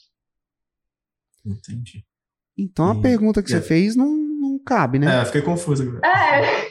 [1.45, 2.08] Entendi.
[2.63, 5.21] Então a pergunta que você fez não, não cabe, né?
[5.21, 6.01] É, fiquei confuso agora.
[6.05, 6.69] É.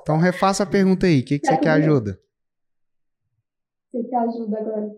[0.00, 1.20] Então refaça a pergunta aí.
[1.20, 2.18] O que, que você quer ajuda?
[3.92, 4.90] O que, que ajuda agora?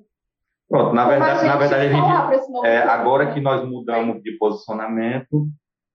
[0.68, 5.48] Pronto, na verdade, na verdade a gente, é, agora que nós mudamos de posicionamento,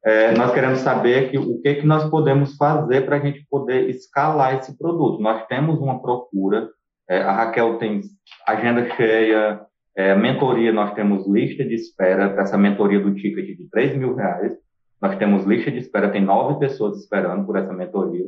[0.04, 3.88] é, nós queremos saber que, o que, que nós podemos fazer para a gente poder
[3.90, 5.22] escalar esse produto.
[5.22, 6.70] Nós temos uma procura,
[7.08, 8.02] é, a Raquel tem
[8.48, 9.62] agenda cheia,
[9.96, 14.16] é, mentoria, nós temos lista de espera para essa mentoria do ticket de 3 mil
[14.16, 14.58] reais.
[15.02, 18.26] Nós temos lista de espera, tem nove pessoas esperando por essa mentoria.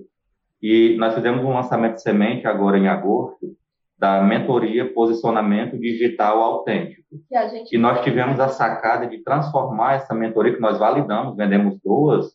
[0.61, 3.55] E nós fizemos um lançamento semente agora em agosto,
[3.97, 7.03] da mentoria Posicionamento Digital Autêntico.
[7.33, 11.79] A gente E nós tivemos a sacada de transformar essa mentoria, que nós validamos, vendemos
[11.83, 12.33] duas,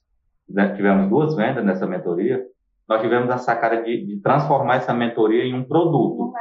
[0.49, 2.43] né, tivemos duas vendas nessa mentoria,
[2.91, 6.33] nós tivemos a sacada de, de transformar essa mentoria em um produto.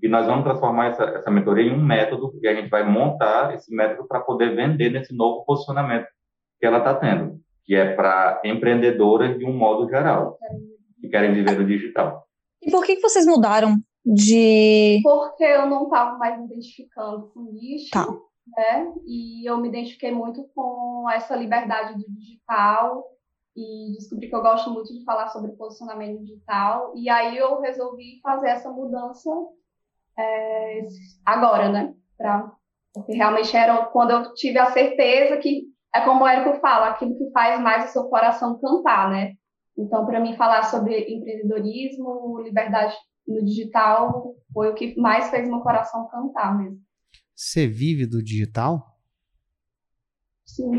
[0.00, 3.52] E nós vamos transformar essa, essa mentoria em um método, e a gente vai montar
[3.56, 6.06] esse método para poder vender nesse novo posicionamento
[6.60, 10.38] que ela está tendo, que é para empreendedoras de um modo geral,
[11.00, 12.24] que querem viver do digital.
[12.62, 15.00] E por que, que vocês mudaram de.
[15.02, 18.06] Porque eu não estava mais me identificando com isso, Tá.
[18.56, 18.92] né?
[19.04, 23.04] E eu me identifiquei muito com essa liberdade do digital
[23.56, 26.92] e descobri que eu gosto muito de falar sobre posicionamento digital.
[26.94, 29.30] E aí eu resolvi fazer essa mudança
[30.18, 30.86] é,
[31.24, 31.94] agora, né?
[32.18, 32.52] Pra,
[32.92, 37.16] porque realmente era quando eu tive a certeza que é como o Érico fala, aquilo
[37.16, 39.32] que faz mais o seu coração cantar, né?
[39.78, 42.94] Então, para mim, falar sobre empreendedorismo, liberdade
[43.26, 46.78] no digital foi o que mais fez meu coração cantar mesmo.
[47.34, 48.98] Você vive do digital?
[50.44, 50.78] Sim.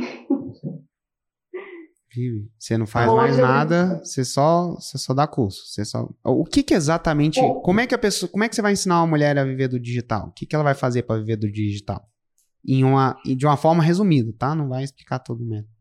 [2.10, 2.50] Vive.
[2.58, 5.66] Você não faz Hoje mais eu nada, você só, você só dá curso.
[5.68, 6.10] Você só...
[6.24, 7.62] O que que exatamente, Bom.
[7.62, 9.68] como é que a pessoa, como é que você vai ensinar uma mulher a viver
[9.68, 10.28] do digital?
[10.28, 12.08] O que que ela vai fazer para viver do digital?
[12.66, 14.56] Em uma, e de uma forma resumida, tá?
[14.56, 15.78] Não vai explicar todo o método.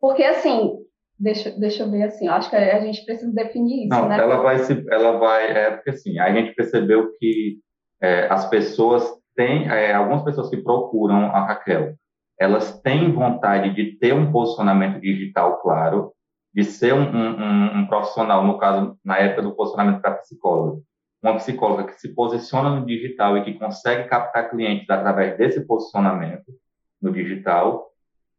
[0.00, 0.78] Porque, assim,
[1.18, 4.18] deixa, deixa eu ver assim, eu acho que a gente precisa definir isso, Não, né?
[4.18, 7.58] ela vai se, ela vai, é porque assim, a gente percebeu que
[8.00, 9.04] é, as pessoas
[9.36, 11.94] têm, é, algumas pessoas que procuram a Raquel,
[12.40, 16.12] elas têm vontade de ter um posicionamento digital claro,
[16.54, 20.80] de ser um, um, um- profissional, no caso, na época do posicionamento para psicóloga,
[21.22, 26.46] uma psicóloga que se posiciona no digital e que consegue captar clientes através desse posicionamento
[27.00, 27.90] no digital.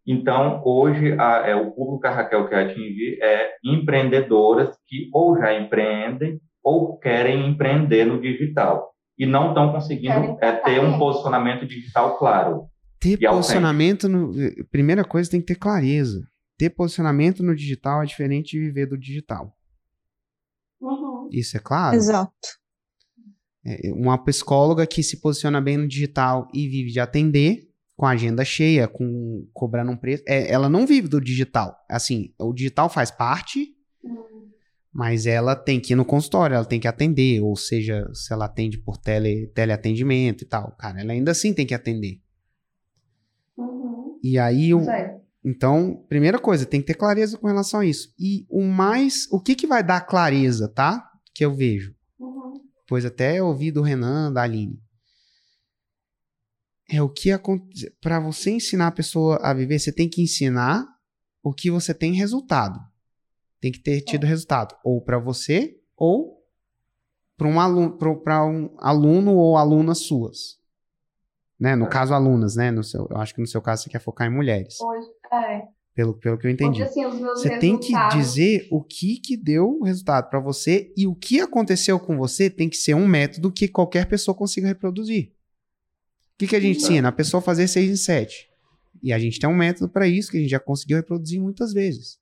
[0.05, 5.37] Então, hoje, a, é, o público que a Raquel quer atingir é empreendedoras que ou
[5.37, 11.67] já empreendem ou querem empreender no digital e não estão conseguindo é, ter um posicionamento
[11.67, 12.70] digital claro.
[13.01, 13.35] Ter E autêntico.
[13.37, 14.31] posicionamento no,
[14.71, 16.25] primeira coisa tem que ter clareza.
[16.57, 19.53] Ter posicionamento no digital é diferente de viver do digital.
[20.79, 21.27] Uhum.
[21.31, 21.95] Isso é claro?
[21.95, 22.31] Exato.
[23.65, 28.11] É, uma psicóloga que se posiciona bem no digital e vive de atender, com a
[28.11, 31.75] agenda cheia, com cobrando um preço, é, ela não vive do digital.
[31.89, 34.49] Assim, o digital faz parte, Uhum.
[34.91, 38.45] mas ela tem que ir no consultório, ela tem que atender, ou seja, se ela
[38.45, 42.19] atende por tele, teleatendimento e tal, cara, ela ainda assim tem que atender.
[43.61, 44.19] Uhum.
[44.23, 44.81] E aí, o,
[45.43, 48.13] então, primeira coisa, tem que ter clareza com relação a isso.
[48.19, 51.03] E o mais, o que que vai dar clareza, tá?
[51.33, 51.95] Que eu vejo.
[52.19, 52.53] Uhum.
[52.87, 54.79] Pois até eu ouvi do Renan, da Aline.
[56.89, 57.89] É o que acontece.
[58.01, 60.85] Para você ensinar a pessoa a viver, você tem que ensinar
[61.41, 62.79] o que você tem resultado.
[63.59, 64.75] Tem que ter tido resultado.
[64.83, 66.41] Ou para você, ou
[67.37, 70.60] para um, aluno, pra um aluno ou alunas suas.
[71.61, 71.75] Né?
[71.75, 72.71] No caso, alunas, né?
[72.71, 74.81] No seu, eu acho que no seu caso você quer focar em mulheres.
[74.81, 75.61] Hoje, é.
[75.93, 76.79] Pelo, pelo que eu entendi.
[76.83, 80.27] Porque, assim, os meus Você tem que resultados- dizer o que que deu o resultado
[80.29, 84.07] para você e o que aconteceu com você tem que ser um método que qualquer
[84.07, 85.33] pessoa consiga reproduzir.
[86.33, 87.09] O que, que a gente ensina?
[87.09, 88.49] A pessoa fazer 6 em 7.
[89.03, 91.71] E a gente tem um método para isso que a gente já conseguiu reproduzir muitas
[91.73, 92.17] vezes.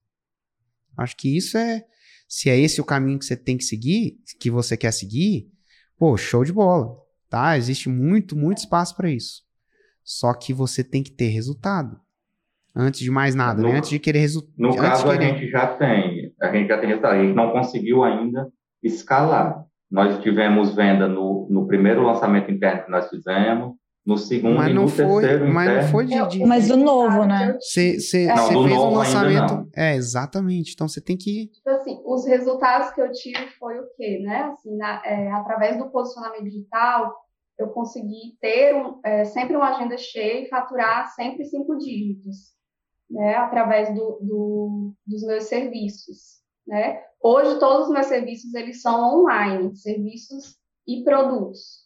[0.97, 1.85] Acho que isso é.
[2.27, 5.49] Se é esse o caminho que você tem que seguir, que você quer seguir,
[5.97, 6.97] pô, show de bola.
[7.29, 7.57] Tá?
[7.57, 9.43] Existe muito, muito espaço para isso.
[10.03, 11.99] Só que você tem que ter resultado.
[12.75, 13.69] Antes de mais nada, né?
[13.69, 14.53] No- Antes de querer resultado.
[14.57, 17.13] No caso, a gente já tem, a gente já tem resultado.
[17.13, 18.47] A gente não conseguiu ainda
[18.81, 19.63] escalar.
[19.91, 23.73] Nós tivemos venda no, no primeiro lançamento interno que nós fizemos,
[24.09, 26.27] no segundo Mas e não no foi, terceiro mas não foi de.
[26.27, 27.57] De- Mas do novo, né?
[27.59, 29.69] Você você- Não, você do fez um lançamento.
[29.75, 30.73] É, exatamente.
[30.73, 31.47] Então você tem que.
[31.47, 34.51] Tipo assim, os resultados que eu tive foi o quê, né?
[34.53, 37.13] Assim, na- é, através do posicionamento digital,
[37.57, 42.57] eu consegui ter um, é, sempre uma agenda cheia e faturar sempre cinco dígitos.
[43.11, 47.01] né, através do, do, dos meus serviços, né?
[47.19, 50.57] Hoje todos os meus serviços eles são online, serviços
[50.87, 51.78] e produtos.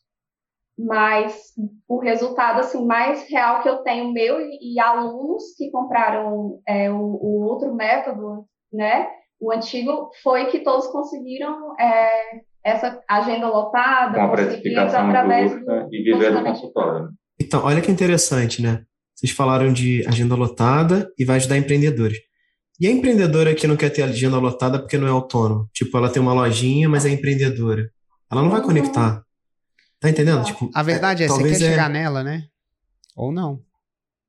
[0.77, 1.53] Mas
[1.87, 6.91] o resultado assim mais real que eu tenho meu e, e alunos que compraram é,
[6.91, 9.07] o, o, outro método, né,
[9.39, 15.89] o antigo, foi que todos conseguiram é, essa agenda lotada, com a precificação através do,
[15.91, 17.09] e viver do consultório.
[17.39, 18.83] Então, olha que interessante, né?
[19.15, 22.17] Vocês falaram de agenda lotada e vai ajudar empreendedores.
[22.79, 25.69] E a empreendedora que não quer ter agenda lotada porque não é autônomo?
[25.71, 27.89] Tipo, ela tem uma lojinha, mas é empreendedora.
[28.31, 28.65] Ela não vai uhum.
[28.65, 29.23] conectar.
[30.03, 30.43] Tá entendendo?
[30.43, 31.55] Tipo, a verdade é, é você quer é...
[31.55, 32.43] chegar nela, né?
[33.15, 33.61] Ou não.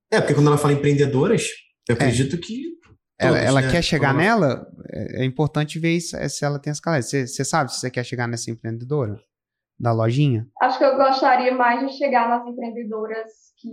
[0.09, 1.49] É, porque quando ela fala empreendedoras,
[1.89, 1.99] eu é.
[1.99, 2.39] acredito é.
[2.39, 2.75] que.
[3.19, 3.73] Todos, ela, ela né?
[3.73, 4.19] quer chegar ela...
[4.19, 7.11] nela, é, é importante ver se ela tem as clarezas.
[7.11, 9.21] Você, você sabe se você quer chegar nessa empreendedora?
[9.77, 10.47] Da lojinha?
[10.63, 13.69] Acho que eu gostaria mais de chegar nas empreendedoras que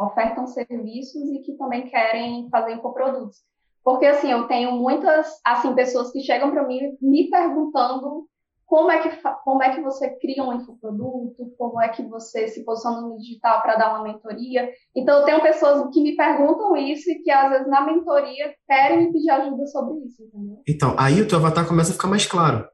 [0.00, 3.36] ofertam serviços e que também querem fazer infoprodutos.
[3.84, 8.26] Porque, assim, eu tenho muitas, assim, pessoas que chegam para mim me perguntando
[8.66, 12.64] como é, que, como é que você cria um infoproduto, como é que você se
[12.64, 14.68] posiciona no digital para dar uma mentoria.
[14.94, 19.06] Então, eu tenho pessoas que me perguntam isso e que, às vezes, na mentoria, querem
[19.06, 20.62] me pedir ajuda sobre isso, entendeu?
[20.68, 22.66] Então, aí o teu avatar começa a ficar mais claro,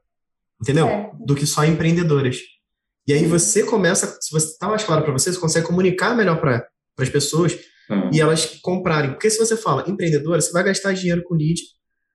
[0.59, 0.87] entendeu?
[1.19, 2.37] Do que só empreendedoras.
[3.07, 6.39] E aí você começa, se você está mais claro para você, você consegue comunicar melhor
[6.41, 6.67] para
[6.97, 7.53] as pessoas
[7.87, 8.09] uhum.
[8.11, 9.11] e elas comprarem.
[9.11, 11.61] Porque se você fala empreendedora, você vai gastar dinheiro com lead,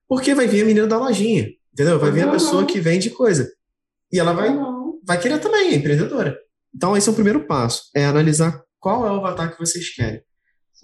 [0.09, 1.99] porque vai vir a menina da lojinha, entendeu?
[1.99, 3.49] Vai vir a pessoa que vende coisa.
[4.13, 4.49] E ela vai,
[5.07, 6.37] vai querer também, é empreendedora.
[6.75, 10.23] Então, esse é o primeiro passo, é analisar qual é o avatar que vocês querem.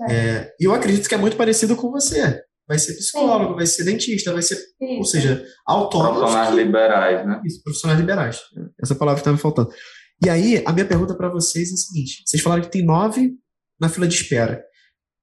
[0.08, 2.42] É, e eu acredito que é muito parecido com você.
[2.66, 3.56] Vai ser psicólogo, Sim.
[3.56, 4.96] vai ser dentista, vai ser, Sim.
[4.96, 6.18] ou seja, autônomo.
[6.18, 6.56] Profissionais que...
[6.56, 7.40] liberais, né?
[7.44, 8.40] Isso, profissionais liberais.
[8.82, 9.70] Essa palavra estava me faltando.
[10.24, 13.34] E aí, a minha pergunta para vocês é a seguinte: vocês falaram que tem nove
[13.78, 14.64] na fila de espera,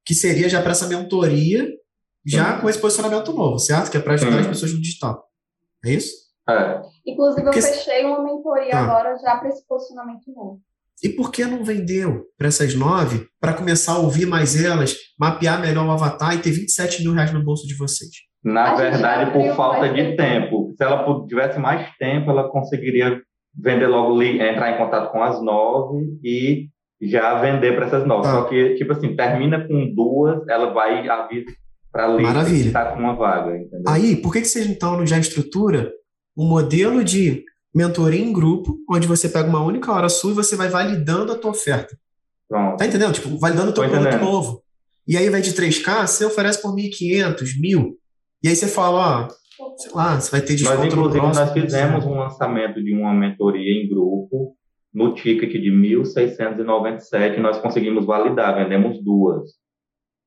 [0.06, 1.68] que seria já para essa mentoria,
[2.24, 3.90] já com esse posicionamento novo, certo?
[3.90, 5.26] Que é para ajudar as pessoas no digital.
[5.84, 6.14] É isso?
[6.48, 6.82] É.
[7.06, 7.60] Inclusive, Porque...
[7.60, 8.84] eu fechei uma mentoria ah.
[8.84, 10.60] agora já para esse posicionamento novo.
[11.04, 15.60] E por que não vendeu para essas nove, para começar a ouvir mais elas, mapear
[15.60, 18.12] melhor o avatar e ter 27 mil reais no bolso de vocês?
[18.44, 20.74] Na a verdade, por falta de tempo.
[20.78, 23.20] Se ela tivesse mais tempo, ela conseguiria
[23.58, 26.68] vender logo, entrar em contato com as nove e
[27.02, 28.24] já vender para essas nove.
[28.24, 28.34] Tá.
[28.34, 31.46] Só que, tipo assim, termina com duas, ela vai avisa
[31.92, 33.58] para a que está com uma vaga.
[33.58, 33.84] Entendeu?
[33.88, 35.92] Aí, por que, que vocês então já estrutura
[36.38, 40.56] um modelo de mentoria em grupo, onde você pega uma única hora sua e você
[40.56, 41.98] vai validando a tua oferta?
[42.48, 42.78] Pronto.
[42.78, 43.14] Tá entendendo?
[43.14, 44.64] Tipo, validando o teu produto novo.
[45.08, 47.92] E aí, ao invés de 3K, você oferece por 1.500, 1.000.
[48.44, 52.06] E aí você fala, ó, sei lá, você vai ter desconto Nós, inclusive, nós fizemos
[52.06, 54.56] um lançamento de uma mentoria em grupo
[54.94, 59.52] no ticket de 1.697 nós conseguimos validar, vendemos duas.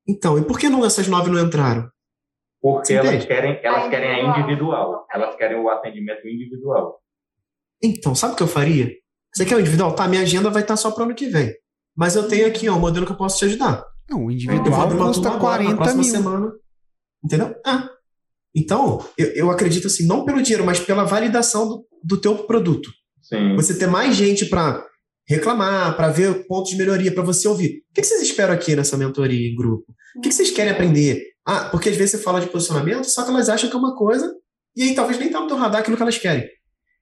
[0.08, 1.88] Então, e por que não essas nove não entraram?
[2.64, 6.98] Porque elas querem, elas querem a individual, elas querem o atendimento individual.
[7.82, 8.90] Então, sabe o que eu faria?
[9.34, 9.94] Você quer o individual?
[9.94, 11.52] Tá, minha agenda vai estar só para o ano que vem.
[11.94, 13.84] Mas eu tenho aqui ó, um modelo que eu posso te ajudar.
[14.08, 16.04] Não, o individual custa 40 mil.
[16.04, 16.52] Semana,
[17.22, 17.54] entendeu?
[17.66, 17.86] Ah,
[18.56, 22.88] então, eu, eu acredito assim, não pelo dinheiro, mas pela validação do, do teu produto.
[23.20, 23.56] Sim.
[23.56, 24.82] Você ter mais gente para
[25.26, 27.82] reclamar, para ver pontos de melhoria, para você ouvir.
[27.90, 29.84] O que, vocês esperam aqui nessa mentoria em grupo?
[30.16, 31.22] O que, vocês querem aprender?
[31.46, 33.96] Ah, porque às vezes você fala de posicionamento, só que elas acham que é uma
[33.96, 34.32] coisa,
[34.76, 36.46] e aí talvez nem tá no teu radar aquilo que elas querem.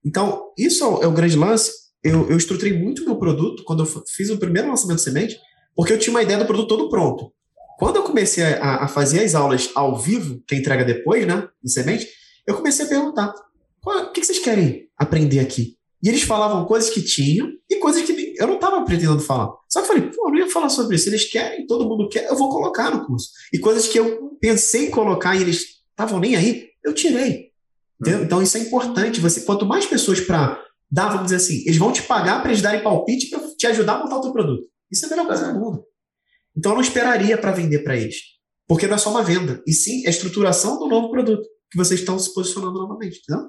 [0.04, 1.70] Então, isso é o grande lance.
[2.02, 5.38] Eu, eu estruturei muito meu produto quando eu fiz o primeiro lançamento de semente,
[5.74, 7.32] porque eu tinha uma ideia do produto todo pronto.
[7.78, 11.48] Quando eu comecei a, a fazer as aulas ao vivo, que é entrega depois, né,
[11.62, 12.08] no semente,
[12.46, 13.32] eu comecei a perguntar:
[13.84, 15.76] o que vocês querem aprender aqui?
[16.02, 19.52] E eles falavam coisas que tinham e coisas que eu não estava pretendendo falar.
[19.68, 21.08] Só que eu falei, pô, eu não ia falar sobre isso.
[21.08, 23.28] Eles querem, todo mundo quer, eu vou colocar no curso.
[23.52, 27.52] E coisas que eu pensei em colocar e eles estavam nem aí, eu tirei.
[28.00, 28.24] Entendeu?
[28.24, 29.20] Então isso é importante.
[29.20, 32.60] Você, quanto mais pessoas para dar, vamos dizer assim, eles vão te pagar para eles
[32.60, 34.66] darem palpite para te ajudar a montar o teu produto.
[34.90, 35.84] Isso é a melhor coisa do mundo.
[36.56, 38.16] Então eu não esperaria para vender para eles.
[38.66, 42.00] Porque não é só uma venda, e sim a estruturação do novo produto que vocês
[42.00, 43.48] estão se posicionando novamente, entendeu?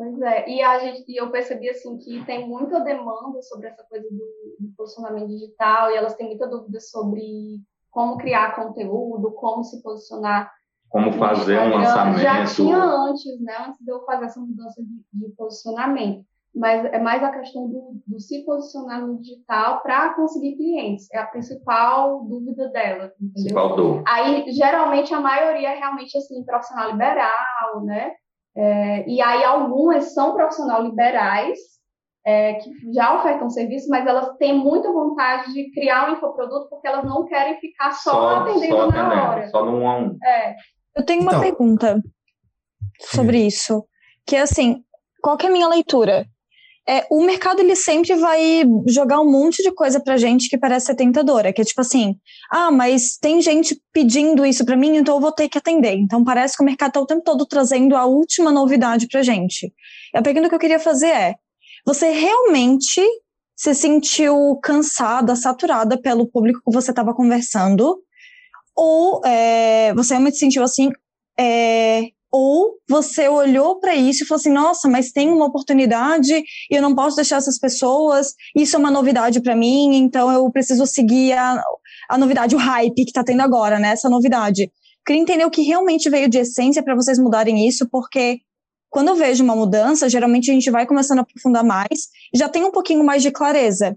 [0.00, 3.84] Pois é, e, a gente, e eu percebi assim que tem muita demanda sobre essa
[3.84, 4.16] coisa do,
[4.58, 10.50] do posicionamento digital, e elas têm muita dúvida sobre como criar conteúdo, como se posicionar.
[10.88, 12.22] Como fazer um lançamento.
[12.22, 13.54] Já tinha antes, né?
[13.68, 16.24] Antes de eu fazer essa mudança de, de posicionamento
[16.54, 21.08] mas é mais a questão do, do se posicionar no digital para conseguir clientes.
[21.12, 23.54] É a principal dúvida dela, entendeu?
[24.06, 28.14] Aí, geralmente, a maioria é realmente, assim, profissional liberal, né?
[28.56, 31.58] É, e aí, algumas são profissional liberais,
[32.24, 36.86] é, que já ofertam serviço, mas elas têm muita vontade de criar um infoproduto porque
[36.86, 39.48] elas não querem ficar só, só atendendo só na atendendo, hora.
[39.48, 40.18] Só no um a um.
[40.22, 40.56] É.
[40.96, 42.02] Eu tenho uma então, pergunta
[43.00, 43.86] sobre isso,
[44.26, 44.84] que é assim,
[45.22, 46.26] qual que é a minha leitura?
[46.90, 50.86] É, o mercado ele sempre vai jogar um monte de coisa pra gente que parece
[50.86, 52.16] ser tentadora, que é tipo assim,
[52.50, 55.94] ah, mas tem gente pedindo isso para mim, então eu vou ter que atender.
[55.94, 59.72] Então parece que o mercado tá o tempo todo trazendo a última novidade pra gente.
[60.12, 61.36] A pergunta que eu queria fazer é:
[61.86, 63.00] você realmente
[63.56, 68.02] se sentiu cansada, saturada pelo público que você estava conversando?
[68.74, 70.90] Ou é, você realmente se sentiu assim?
[71.38, 76.74] É, ou você olhou para isso e falou assim: nossa, mas tem uma oportunidade e
[76.74, 80.86] eu não posso deixar essas pessoas, isso é uma novidade para mim, então eu preciso
[80.86, 81.62] seguir a,
[82.08, 83.90] a novidade, o hype que está tendo agora, né?
[83.90, 84.70] Essa novidade.
[85.04, 88.38] Queria entender o que realmente veio de essência para vocês mudarem isso, porque
[88.90, 92.48] quando eu vejo uma mudança, geralmente a gente vai começando a aprofundar mais e já
[92.48, 93.96] tem um pouquinho mais de clareza.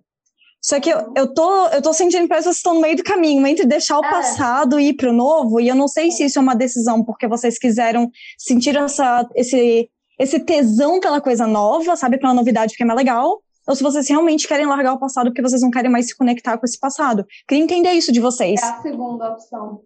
[0.63, 3.45] Só que eu, eu, tô, eu tô sentindo que vocês estão no meio do caminho,
[3.45, 4.09] entre deixar o é.
[4.09, 7.03] passado e ir para o novo, e eu não sei se isso é uma decisão
[7.03, 12.83] porque vocês quiseram sentir essa, esse, esse tesão pela coisa nova, sabe, pela novidade que
[12.83, 15.91] é mais legal, ou se vocês realmente querem largar o passado porque vocês não querem
[15.91, 17.25] mais se conectar com esse passado.
[17.45, 18.61] Queria entender isso de vocês.
[18.61, 19.81] É a segunda opção.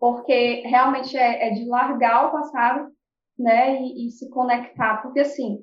[0.00, 2.88] Porque realmente é, é de largar o passado
[3.38, 5.60] né, e, e, se conectar, porque assim,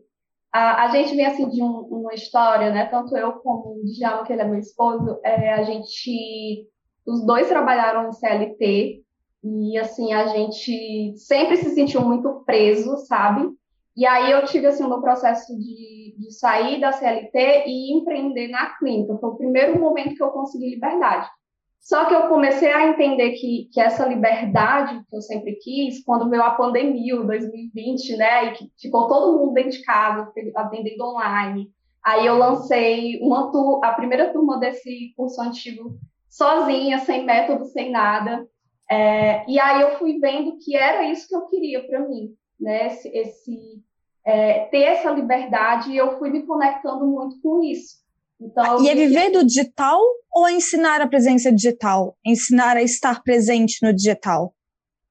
[0.55, 4.23] a, a gente vem assim de um, uma história, né, tanto eu como o Djalma,
[4.23, 6.65] que ele é meu esposo, é, a gente,
[7.05, 9.03] os dois trabalharam em CLT,
[9.43, 13.47] e assim, a gente sempre se sentiu muito preso, sabe?
[13.97, 18.47] E aí eu tive assim o meu processo de, de sair da CLT e empreender
[18.47, 19.17] na clínica.
[19.17, 21.29] Foi o primeiro momento que eu consegui liberdade.
[21.85, 26.27] Só que eu comecei a entender que, que essa liberdade que eu sempre quis, quando
[26.27, 31.71] veio a pandemia, 2020, né, e que ficou todo mundo dentro de casa, atendendo online,
[32.03, 33.51] aí eu lancei uma
[33.83, 35.95] a primeira turma desse curso antigo
[36.27, 38.47] sozinha, sem método, sem nada,
[38.89, 42.87] é, e aí eu fui vendo que era isso que eu queria para mim, né,
[42.87, 43.83] esse, esse
[44.25, 48.03] é, ter essa liberdade, e eu fui me conectando muito com isso.
[48.39, 49.99] Então, e é viver do digital
[50.31, 52.17] ou é ensinar a presença digital?
[52.25, 54.53] Ensinar a estar presente no digital?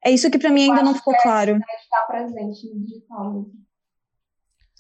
[0.05, 1.53] É isso que para mim ainda não ficou é claro.
[1.53, 3.47] É estar presente no digital.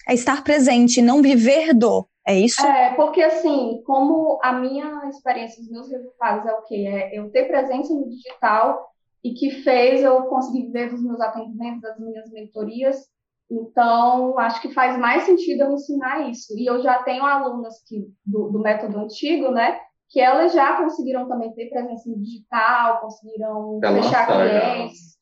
[0.06, 2.06] É estar presente, não viver do.
[2.26, 2.64] É isso?
[2.64, 6.86] É, porque assim, como a minha experiência, os meus resultados é o quê?
[6.86, 8.90] É eu ter presença no digital
[9.22, 13.08] e que fez eu conseguir viver dos meus atendimentos, das minhas mentorias,
[13.54, 16.52] então, acho que faz mais sentido eu ensinar isso.
[16.56, 19.78] E eu já tenho alunas que, do, do método antigo, né?
[20.10, 25.14] Que elas já conseguiram também ter presença no digital, conseguiram fechar clientes.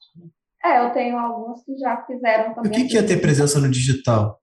[0.64, 2.70] É, eu tenho algumas que já fizeram também.
[2.70, 4.40] O que, que é ter presença no digital?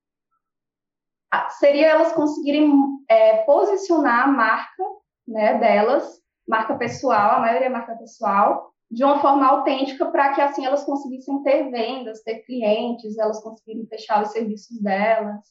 [1.32, 2.72] Ah, seria elas conseguirem
[3.10, 4.84] é, posicionar a marca
[5.28, 10.42] né, delas, marca pessoal, a maioria é marca pessoal, de uma forma autêntica para que
[10.42, 15.42] assim elas conseguissem ter vendas, ter clientes, elas conseguirem fechar os serviços delas.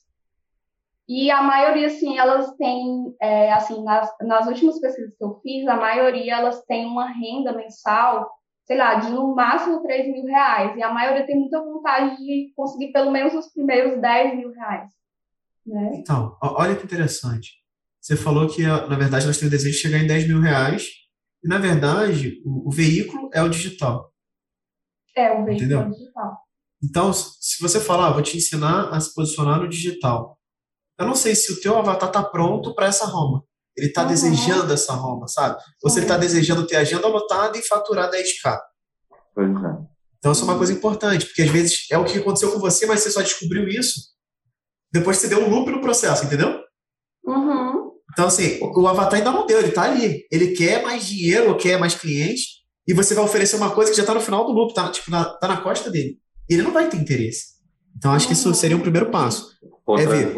[1.08, 5.66] E a maioria, assim, elas têm, é, assim, nas, nas últimas pesquisas que eu fiz,
[5.66, 8.30] a maioria elas têm uma renda mensal,
[8.66, 10.76] sei lá, de no máximo 3 mil reais.
[10.76, 14.90] E a maioria tem muita vontade de conseguir pelo menos os primeiros 10 mil reais.
[15.66, 15.92] Né?
[15.94, 17.52] Então, olha que interessante.
[18.00, 20.88] Você falou que, na verdade, elas têm o desejo de chegar em 10 mil reais
[21.42, 24.12] na verdade, o, o veículo é o digital.
[25.16, 25.80] É, o veículo Entendeu?
[25.80, 26.38] é o digital.
[26.82, 30.38] Então, se você falar, ah, vou te ensinar a se posicionar no digital,
[30.98, 33.44] eu não sei se o teu avatar está pronto para essa Roma.
[33.76, 34.08] Ele está uhum.
[34.08, 35.60] desejando essa Roma, sabe?
[35.82, 38.58] Ou se ele está desejando ter agenda lotada e faturar 10k.
[39.34, 39.98] Pois é.
[40.18, 42.86] Então, isso é uma coisa importante, porque às vezes é o que aconteceu com você,
[42.86, 44.16] mas você só descobriu isso
[44.92, 46.60] depois que você deu um loop no processo, entendeu?
[48.18, 50.26] Então, assim, o avatar ainda não deu, ele está ali.
[50.28, 52.46] Ele quer mais dinheiro, ou quer mais clientes,
[52.84, 55.08] e você vai oferecer uma coisa que já está no final do loop, tá, tipo,
[55.08, 56.18] na, tá na costa dele.
[56.50, 57.44] Ele não vai ter interesse.
[57.96, 59.46] Então, acho que isso seria um primeiro passo.
[59.86, 60.34] Outra, é ver.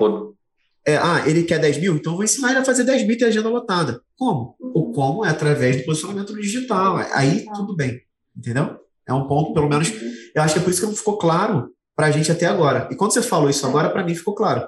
[0.87, 1.97] É, ah, ele quer 10 mil?
[1.97, 4.03] Então eu vou ensinar ele a fazer 10 mil e ter agenda lotada.
[4.15, 4.57] Como?
[4.61, 6.99] O como é através do posicionamento digital.
[7.15, 7.99] Aí tudo bem.
[8.37, 8.77] Entendeu?
[9.09, 9.91] É um ponto, pelo menos.
[10.35, 12.89] Eu acho que é por isso que não ficou claro para a gente até agora.
[12.91, 14.67] E quando você falou isso agora, para mim ficou claro.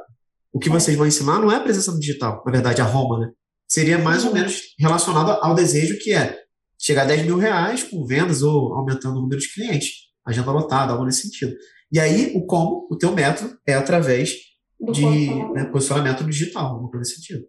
[0.53, 3.33] O que vocês vão ensinar não é a presença digital, na verdade, a Roma, né?
[3.67, 4.35] Seria mais ou uhum.
[4.35, 6.39] menos relacionado ao desejo que é
[6.79, 9.89] chegar a 10 mil reais com vendas ou aumentando o número de clientes,
[10.27, 11.55] agenda lotada, algo nesse sentido.
[11.91, 15.53] E aí, o como, o teu método, é através de posicionamento.
[15.53, 17.47] Né, posicionamento digital, algo nesse sentido.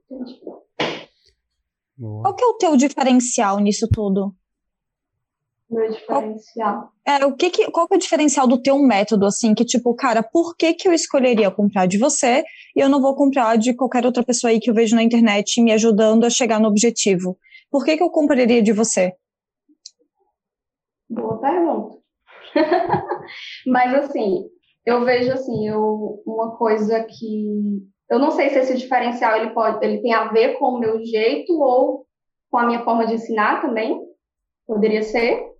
[1.97, 4.35] Qual que é o teu diferencial nisso tudo?
[5.73, 6.89] Meu diferencial.
[7.05, 9.93] É, o que, que qual que é o diferencial do teu método, assim, que tipo,
[9.95, 12.43] cara, por que que eu escolheria comprar de você
[12.75, 15.61] e eu não vou comprar de qualquer outra pessoa aí que eu vejo na internet
[15.61, 17.37] me ajudando a chegar no objetivo?
[17.69, 19.13] Por que que eu compraria de você?
[21.09, 21.97] Boa pergunta.
[23.65, 24.45] Mas assim,
[24.85, 29.83] eu vejo assim, eu, uma coisa que eu não sei se esse diferencial ele pode,
[29.83, 32.05] ele tem a ver com o meu jeito ou
[32.51, 33.99] com a minha forma de ensinar também.
[34.67, 35.52] Poderia ser.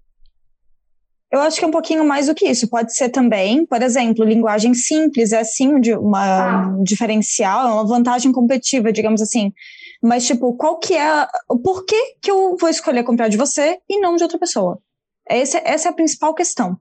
[1.34, 2.70] Eu acho que é um pouquinho mais do que isso.
[2.70, 6.68] Pode ser também, por exemplo, linguagem simples é sim uma ah.
[6.68, 9.52] um diferencial, é uma vantagem competitiva, digamos assim.
[10.00, 14.00] Mas tipo, qual que é o porquê que eu vou escolher comprar de você e
[14.00, 14.78] não de outra pessoa?
[15.28, 16.78] Esse, essa é a principal questão.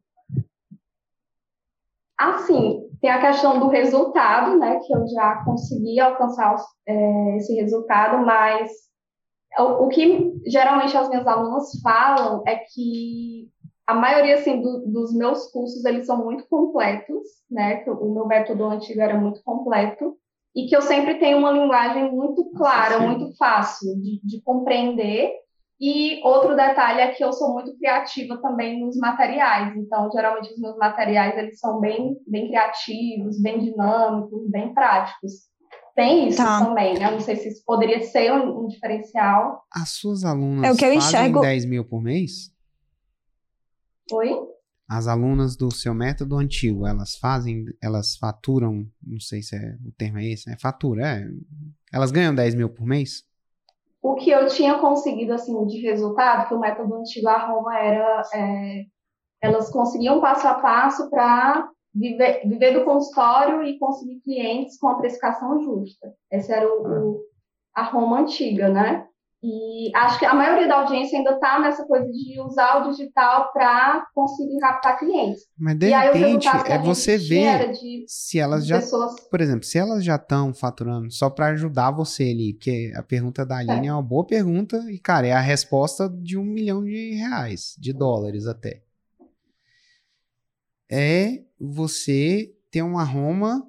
[2.19, 8.23] Assim, tem a questão do resultado, né, que eu já consegui alcançar é, esse resultado,
[8.27, 8.71] mas
[9.59, 13.51] o, o, que geralmente as minhas alunas falam é que
[13.93, 18.65] a maioria, assim, do, dos meus cursos, eles são muito completos, né, o meu método
[18.65, 20.17] antigo era muito completo,
[20.55, 25.33] e que eu sempre tenho uma linguagem muito clara, muito fácil de, de compreender,
[25.85, 29.77] e outro detalhe é que eu sou muito criativa também nos materiais.
[29.77, 35.33] Então, geralmente os meus materiais eles são bem, bem criativos, bem dinâmicos, bem práticos.
[35.97, 36.65] Tem isso tá.
[36.65, 37.11] também, né?
[37.11, 39.65] Não sei se isso poderia ser um, um diferencial.
[39.73, 41.41] As suas alunas é o que eu fazem enxergo...
[41.41, 42.52] 10 mil por mês?
[44.13, 44.31] Oi?
[44.89, 49.93] As alunas do seu método antigo, elas fazem, elas faturam, não sei se é, o
[49.93, 51.25] termo é esse, é fatura, é.
[51.93, 53.25] Elas ganham 10 mil por mês?
[54.03, 58.23] o que eu tinha conseguido assim de resultado, que o método antigo a Roma era,
[58.35, 58.85] é,
[59.41, 64.97] elas conseguiam passo a passo para viver, viver do consultório e conseguir clientes com a
[64.97, 66.13] precificação justa.
[66.31, 67.23] Esse era o, o
[67.75, 69.07] a Roma antiga, né?
[69.45, 73.53] E acho que a maioria da audiência ainda está nessa coisa de usar o digital
[73.53, 75.49] para conseguir captar clientes.
[75.59, 77.73] Mas de e repente é você ver
[78.07, 79.21] se elas já, pessoas...
[79.29, 83.45] por exemplo, se elas já estão faturando só para ajudar você ali, porque a pergunta
[83.45, 83.91] da Aline é.
[83.91, 87.93] é uma boa pergunta e cara é a resposta de um milhão de reais, de
[87.93, 88.85] dólares até.
[90.89, 93.67] É você ter uma Roma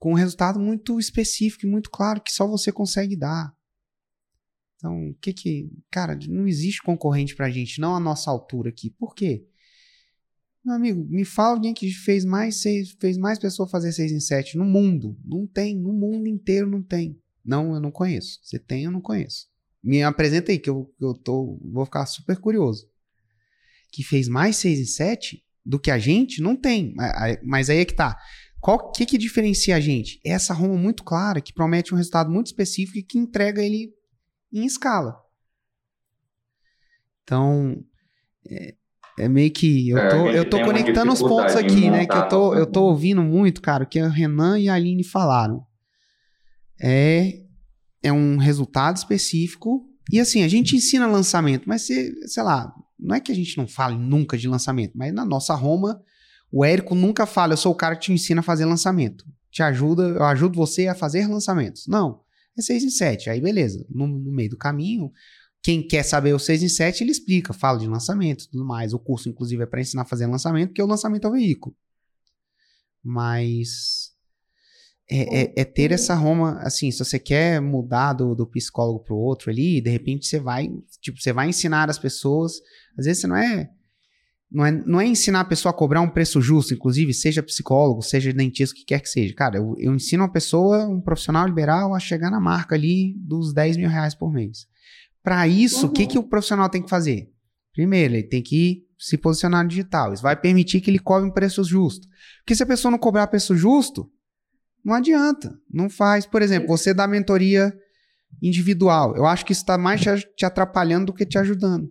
[0.00, 3.55] com um resultado muito específico e muito claro que só você consegue dar.
[4.76, 5.70] Então, o que que.
[5.90, 8.90] Cara, não existe concorrente pra gente, não a nossa altura aqui.
[8.90, 9.46] Por quê?
[10.64, 14.18] Meu amigo, me fala alguém que fez mais, seis, fez mais pessoas fazer 6 em
[14.18, 15.16] 7 no mundo.
[15.24, 17.16] Não tem, no mundo inteiro não tem.
[17.44, 18.40] Não, eu não conheço.
[18.42, 19.46] Você tem, eu não conheço.
[19.80, 22.90] Me apresenta aí, que eu, eu tô, vou ficar super curioso.
[23.92, 26.42] Que fez mais 6 em 7 do que a gente?
[26.42, 26.92] Não tem.
[27.44, 28.18] Mas aí é que tá.
[28.60, 30.20] Qual que que diferencia a gente?
[30.24, 33.94] Essa Roma muito clara, que promete um resultado muito específico e que entrega ele
[34.58, 35.20] em escala.
[37.22, 37.84] Então,
[38.48, 38.74] é,
[39.18, 42.06] é meio que eu é, tô, eu tô conectando os pontos aqui, né?
[42.06, 45.02] Que eu tô, eu tô ouvindo muito, cara, o que a Renan e a Aline
[45.02, 45.64] falaram.
[46.80, 47.40] É,
[48.02, 49.84] é um resultado específico.
[50.12, 53.58] E assim, a gente ensina lançamento, mas se, sei lá, não é que a gente
[53.58, 56.00] não fale nunca de lançamento, mas na nossa Roma,
[56.52, 59.24] o Érico nunca fala, eu sou o cara que te ensina a fazer lançamento.
[59.50, 61.88] Te ajuda, eu ajudo você a fazer lançamentos.
[61.88, 62.25] Não
[62.56, 63.30] é 6 em 7.
[63.30, 63.84] Aí, beleza.
[63.88, 65.12] No, no, meio do caminho,
[65.62, 68.92] quem quer saber o 6 em 7, ele explica, fala de lançamento tudo mais.
[68.92, 71.76] O curso, inclusive, é para ensinar a fazer lançamento, porque o lançamento é o veículo.
[73.02, 74.14] Mas.
[75.08, 79.14] É, é, é, ter essa Roma, assim, se você quer mudar do, do psicólogo pro
[79.14, 80.68] outro ali, de repente você vai,
[81.00, 82.60] tipo, você vai ensinar as pessoas,
[82.98, 83.70] às vezes você não é
[84.50, 88.02] não é, não é ensinar a pessoa a cobrar um preço justo, inclusive, seja psicólogo,
[88.02, 89.34] seja dentista, o que quer que seja.
[89.34, 93.52] Cara, eu, eu ensino uma pessoa, um profissional liberal, a chegar na marca ali dos
[93.52, 94.66] 10 mil reais por mês.
[95.22, 95.92] Para isso, o uhum.
[95.92, 97.28] que, que o profissional tem que fazer?
[97.72, 100.12] Primeiro, ele tem que se posicionar no digital.
[100.12, 102.06] Isso vai permitir que ele cobre um preço justo.
[102.38, 104.10] Porque se a pessoa não cobrar preço justo,
[104.84, 105.52] não adianta.
[105.70, 106.24] Não faz.
[106.24, 107.76] Por exemplo, você dá mentoria
[108.40, 109.16] individual.
[109.16, 111.90] Eu acho que isso está mais te atrapalhando do que te ajudando.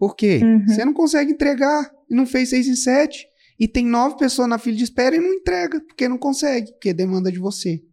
[0.00, 0.40] Por quê?
[0.42, 0.66] Uhum.
[0.66, 3.28] Você não consegue entregar e não fez seis em sete.
[3.58, 6.94] E tem nove pessoas na fila de espera e não entrega, porque não consegue, porque
[6.94, 7.84] demanda de você.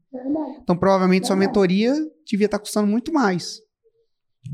[0.63, 1.93] Então, provavelmente, sua mentoria
[2.25, 3.59] devia estar tá custando muito mais.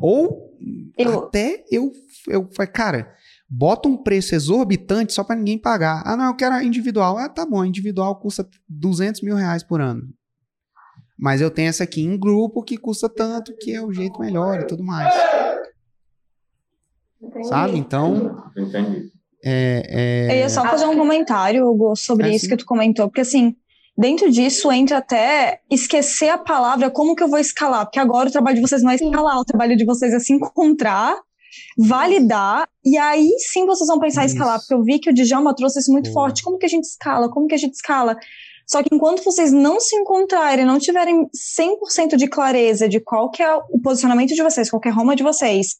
[0.01, 0.57] Ou
[0.97, 1.19] eu...
[1.19, 1.91] até eu,
[2.27, 3.13] eu falei, cara,
[3.47, 6.01] bota um preço exorbitante só para ninguém pagar.
[6.07, 7.19] Ah, não, eu quero individual.
[7.19, 10.01] Ah, tá bom, individual custa 200 mil reais por ano.
[11.19, 14.61] Mas eu tenho essa aqui em grupo que custa tanto, que é o jeito melhor
[14.61, 15.13] e tudo mais.
[17.23, 17.47] Entendi.
[17.47, 17.77] Sabe?
[17.77, 18.37] Então.
[18.57, 19.11] Entendi.
[19.43, 19.83] É,
[20.29, 20.31] é...
[20.31, 22.51] Eu ia só fazer um comentário, Hugo, sobre é, isso sim.
[22.51, 23.55] que tu comentou, porque assim,
[23.97, 28.31] dentro disso entra até esquecer a palavra como que eu vou escalar, porque agora o
[28.31, 31.17] trabalho de vocês não é escalar, o trabalho de vocês é se encontrar
[31.77, 34.35] validar, e aí sim vocês vão pensar isso.
[34.35, 36.27] em escalar, porque eu vi que o Djalma trouxe isso muito Boa.
[36.27, 36.43] forte.
[36.43, 37.29] Como que a gente escala?
[37.29, 38.17] Como que a gente escala?
[38.67, 41.27] Só que enquanto vocês não se encontrarem, não tiverem
[41.59, 44.93] 100% de clareza de qual que é o posicionamento de vocês, qual que é a
[44.93, 45.75] Roma de vocês,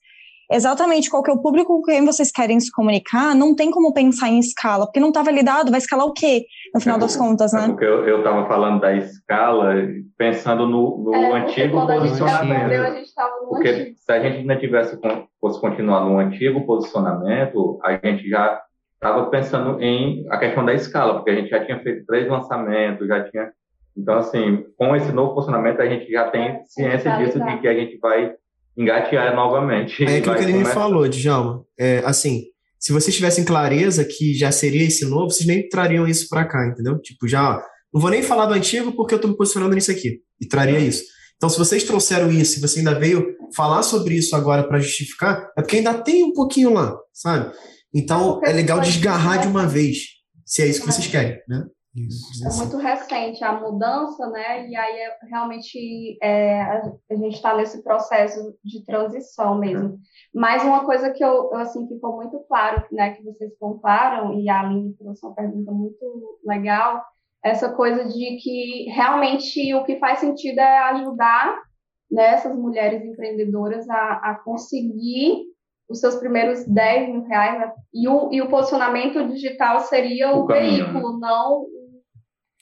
[0.52, 3.94] exatamente qual que é o público com quem vocês querem se comunicar, não tem como
[3.94, 7.54] pensar em escala, porque não está validado, vai escalar o quê, no final das contas,
[7.54, 7.66] né?
[7.66, 9.74] É porque eu estava falando da escala,
[10.18, 12.72] pensando no, no é, antigo posicionamento.
[12.72, 13.96] A gente no porque antigo.
[13.98, 15.00] se a gente ainda tivesse,
[15.39, 18.62] fosse continuar no antigo posicionamento, a gente já
[18.96, 23.08] estava pensando em a questão da escala, porque a gente já tinha feito três lançamentos,
[23.08, 23.52] já tinha...
[23.96, 27.74] Então, assim, com esse novo posicionamento, a gente já tem ciência disso, de que a
[27.74, 28.34] gente vai
[28.78, 30.04] engatear novamente.
[30.04, 31.64] É aquilo que ele me falou, Djalma.
[31.80, 32.44] É, assim,
[32.80, 36.68] se vocês tivessem clareza que já seria esse novo, vocês nem trariam isso para cá,
[36.68, 37.00] entendeu?
[37.00, 37.64] Tipo, já,
[37.94, 40.20] não vou nem falar do antigo porque eu tô me posicionando nisso aqui.
[40.42, 41.04] E traria isso.
[41.38, 45.50] Então, se vocês trouxeram isso, se você ainda veio falar sobre isso agora para justificar,
[45.58, 47.54] é porque ainda tem um pouquinho lá, sabe?
[47.94, 49.98] Então, é legal desgarrar de uma vez,
[50.46, 51.64] se é isso que vocês querem, né?
[51.96, 52.48] Isso.
[52.48, 54.68] É muito recente a mudança, né?
[54.68, 56.82] E aí é, realmente é, a
[57.12, 60.00] gente está nesse processo de transição mesmo.
[60.34, 64.50] Mas uma coisa que eu, eu, assim ficou muito claro, né, que vocês contaram e
[64.50, 67.04] a Aline trouxe uma pergunta muito legal,
[67.44, 71.62] essa coisa de que realmente o que faz sentido é ajudar
[72.10, 75.44] né, essas mulheres empreendedoras a, a conseguir
[75.88, 77.74] os seus primeiros 10 mil reais, né?
[77.94, 81.66] e, o, e o posicionamento digital seria o, o veículo, não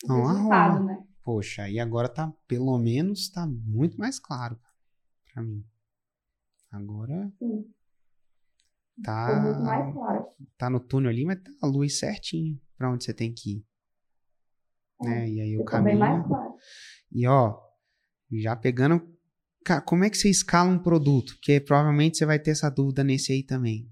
[0.07, 1.03] não resultado, né?
[1.23, 4.59] Poxa, e agora tá, pelo menos, tá muito mais claro
[5.31, 5.63] para mim.
[6.71, 7.31] Agora.
[7.37, 7.65] Sim.
[9.03, 9.41] Tá.
[9.41, 10.25] muito mais claro.
[10.57, 13.65] Tá no túnel ali, mas tá a luz certinho para onde você tem que ir.
[15.03, 15.29] É, né?
[15.29, 15.99] E aí o caminho.
[15.99, 16.53] Mais claro.
[17.11, 17.59] E ó,
[18.31, 19.01] já pegando.
[19.85, 21.35] Como é que você escala um produto?
[21.35, 23.87] Porque provavelmente você vai ter essa dúvida nesse aí também.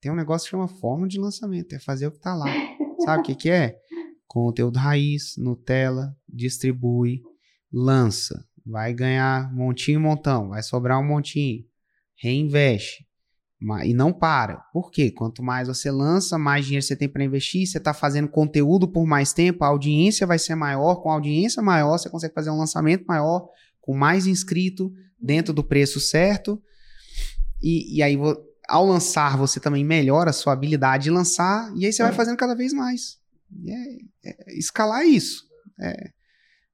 [0.00, 2.46] Tem um negócio que chama forma de lançamento, é fazer o que tá lá.
[3.04, 3.78] Sabe o que, que é?
[4.28, 7.22] Conteúdo raiz, Nutella, distribui,
[7.72, 11.64] lança, vai ganhar montinho, montão, vai sobrar um montinho,
[12.14, 13.08] reinveste.
[13.84, 14.58] E não para.
[14.72, 15.10] Por quê?
[15.10, 17.66] Quanto mais você lança, mais dinheiro você tem para investir.
[17.66, 20.96] Você está fazendo conteúdo por mais tempo, a audiência vai ser maior.
[20.96, 23.48] Com a audiência maior, você consegue fazer um lançamento maior,
[23.80, 26.62] com mais inscrito, dentro do preço certo.
[27.60, 28.16] E, e aí,
[28.68, 31.72] ao lançar, você também melhora a sua habilidade de lançar.
[31.74, 33.18] E aí você vai fazendo cada vez mais.
[33.66, 35.44] É, é, escalar isso.
[35.80, 36.10] É,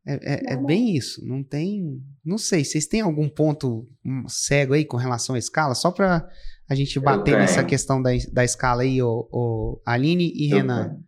[0.06, 1.24] é, é, é, bem isso.
[1.26, 2.02] Não tem.
[2.24, 2.64] Não sei.
[2.64, 3.88] Vocês têm algum ponto
[4.28, 5.74] cego aí com relação à escala?
[5.74, 6.28] Só para
[6.68, 10.88] a gente bater nessa questão da, da escala aí, o, o Aline e Eu Renan.
[10.88, 11.04] Tenho.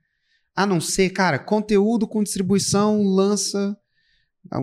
[0.55, 3.77] A não ser, cara, conteúdo com distribuição lança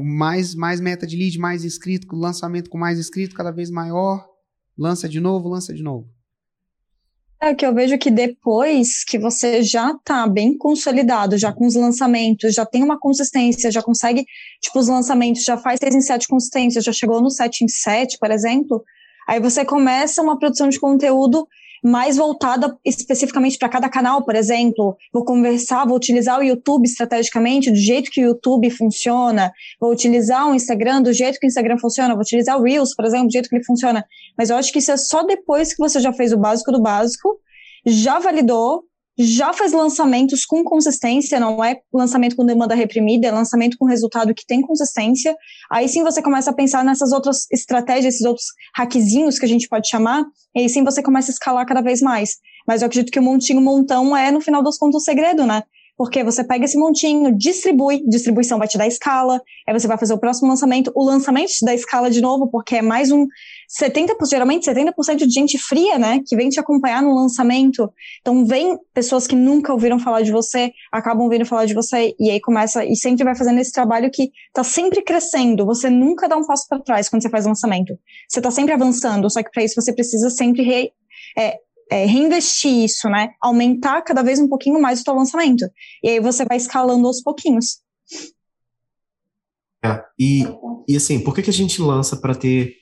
[0.02, 4.28] mais, mais meta de lead, mais inscrito, lançamento com mais inscrito, cada vez maior.
[4.76, 6.10] Lança de novo, lança de novo.
[7.46, 11.76] É que eu vejo que depois que você já está bem consolidado, já com os
[11.76, 14.26] lançamentos, já tem uma consistência, já consegue,
[14.62, 18.18] tipo, os lançamentos, já faz 6 em 7 consistência, já chegou no 7 em 7,
[18.18, 18.82] por exemplo,
[19.28, 21.46] aí você começa uma produção de conteúdo
[21.84, 24.96] mais voltada especificamente para cada canal, por exemplo.
[25.12, 30.50] Vou conversar, vou utilizar o YouTube estrategicamente do jeito que o YouTube funciona, vou utilizar
[30.50, 33.34] o Instagram do jeito que o Instagram funciona, vou utilizar o Reels, por exemplo, do
[33.34, 34.06] jeito que ele funciona.
[34.38, 36.82] Mas eu acho que isso é só depois que você já fez o básico do
[36.82, 37.38] básico,
[37.86, 38.84] já validou,
[39.18, 44.34] já faz lançamentos com consistência, não é lançamento com demanda reprimida, é lançamento com resultado
[44.34, 45.36] que tem consistência.
[45.72, 49.68] Aí sim você começa a pensar nessas outras estratégias, esses outros hackzinhos que a gente
[49.68, 50.24] pode chamar,
[50.56, 52.38] e aí sim você começa a escalar cada vez mais.
[52.68, 55.64] Mas eu acredito que o montinho montão é, no final das contas, o segredo, né?
[55.96, 60.14] Porque você pega esse montinho, distribui, distribuição vai te dar escala, aí você vai fazer
[60.14, 63.28] o próximo lançamento, o lançamento te dá escala de novo, porque é mais um
[63.82, 67.92] 70%, geralmente 70% de gente fria, né, que vem te acompanhar no lançamento.
[68.22, 72.30] Então vem pessoas que nunca ouviram falar de você, acabam ouvindo falar de você e
[72.30, 75.66] aí começa e sempre vai fazendo esse trabalho que tá sempre crescendo.
[75.66, 77.98] Você nunca dá um passo para trás quando você faz lançamento.
[78.28, 80.92] Você tá sempre avançando, só que para isso você precisa sempre re,
[81.38, 81.58] é,
[81.94, 83.34] é, reinvestir isso, né?
[83.40, 85.64] Aumentar cada vez um pouquinho mais o teu lançamento.
[86.04, 87.82] E aí você vai escalando aos pouquinhos.
[89.86, 90.44] É, e,
[90.88, 92.74] e assim, por que, que a gente lança para ter.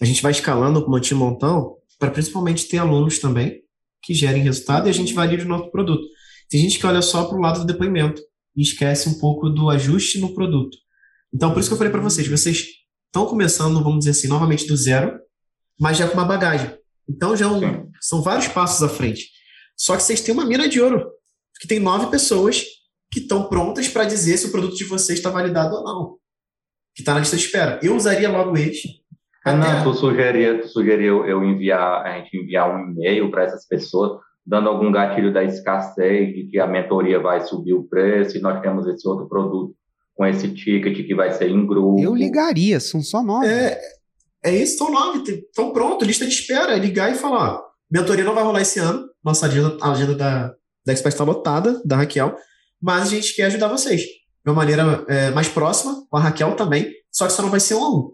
[0.00, 3.62] A gente vai escalando com o montão para principalmente ter alunos também
[4.00, 6.04] que gerem resultado e a gente valide o nosso produto.
[6.48, 8.22] Tem gente que olha só para o lado do depoimento
[8.56, 10.76] e esquece um pouco do ajuste no produto.
[11.34, 12.64] Então, por isso que eu falei para vocês, vocês
[13.06, 15.18] estão começando, vamos dizer assim, novamente do zero,
[15.78, 16.81] mas já com uma bagagem.
[17.08, 19.30] Então já é um, são vários passos à frente.
[19.76, 21.10] Só que vocês têm uma mira de ouro,
[21.60, 22.64] que tem nove pessoas
[23.10, 26.16] que estão prontas para dizer se o produto de vocês está validado ou não,
[26.94, 27.78] que está na lista de espera.
[27.82, 28.80] Eu usaria logo eles
[29.44, 34.20] Não, tu sugeria, tu sugeria eu enviar, a gente enviar um e-mail para essas pessoas,
[34.46, 38.60] dando algum gatilho da escassez, de que a mentoria vai subir o preço e nós
[38.60, 39.74] temos esse outro produto
[40.14, 42.00] com esse ticket que vai ser em grupo.
[42.00, 43.48] Eu ligaria, são só nove.
[43.48, 43.80] É,
[44.42, 45.22] é isso, são nove.
[45.50, 46.72] Então pronto, lista de espera.
[46.72, 50.14] É ligar e falar, ó, mentoria não vai rolar esse ano, nossa agenda, a agenda
[50.14, 52.34] da, da Expert está lotada, da Raquel,
[52.80, 54.02] mas a gente quer ajudar vocês.
[54.02, 57.60] De uma maneira é, mais próxima, com a Raquel também, só que só não vai
[57.60, 58.12] ser um a um.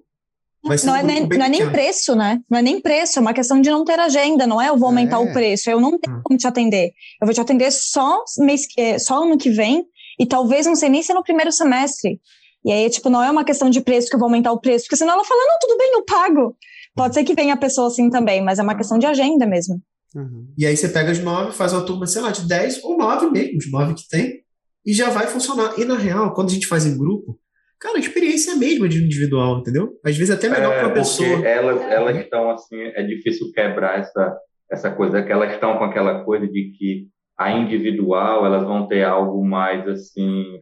[0.85, 2.41] Não é, nem, não é, nem, preço, né?
[2.51, 4.89] Não é nem preço, é uma questão de não ter agenda, não é eu vou
[4.89, 5.19] aumentar é.
[5.19, 6.21] o preço, eu não tenho hum.
[6.23, 6.93] como te atender.
[7.23, 9.87] Eu vou te atender só, mês, é, só ano que vem,
[10.19, 12.21] e talvez não sei nem se é no primeiro semestre.
[12.65, 14.85] E aí, tipo, não é uma questão de preço que eu vou aumentar o preço,
[14.85, 16.57] porque senão ela fala, não, tudo bem, eu pago.
[16.95, 19.81] Pode ser que venha a pessoa assim também, mas é uma questão de agenda mesmo.
[20.15, 20.53] Uhum.
[20.57, 23.31] E aí você pega as nove, faz uma turma, sei lá, de dez ou nove
[23.31, 24.43] mesmo, os nove que tem,
[24.85, 25.79] e já vai funcionar.
[25.79, 27.39] E na real, quando a gente faz em grupo,
[27.79, 29.93] cara, a experiência é a mesma de individual, entendeu?
[30.05, 31.47] Às vezes é até melhor é, para a pessoa.
[31.47, 34.39] Elas, elas estão assim, é difícil quebrar essa,
[34.71, 37.07] essa coisa, que elas estão com aquela coisa de que
[37.39, 40.59] a individual, elas vão ter algo mais assim,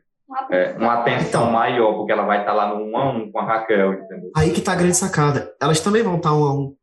[0.51, 3.39] é, uma atenção então, maior, porque ela vai estar lá no um a um com
[3.39, 4.31] a Raquel, entendeu?
[4.35, 5.55] Aí que tá a grande sacada.
[5.61, 6.74] Elas também vão estar um a um,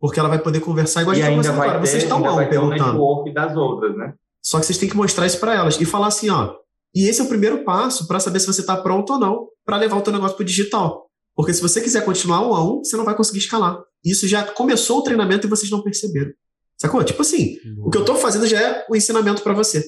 [0.00, 1.72] porque ela vai poder conversar igual a gente tá agora.
[1.72, 3.02] Ter, vocês estão um perguntando.
[3.02, 4.14] O das outras, né?
[4.40, 6.56] Só que vocês têm que mostrar isso para elas e falar assim, ó.
[6.94, 9.76] E esse é o primeiro passo para saber se você está pronto ou não para
[9.76, 11.08] levar o teu negócio pro digital.
[11.34, 13.80] Porque se você quiser continuar um a um, você não vai conseguir escalar.
[14.04, 16.32] Isso já começou o treinamento e vocês não perceberam.
[16.76, 17.02] Sacou?
[17.04, 19.84] Tipo assim, o que eu estou fazendo já é o ensinamento para você.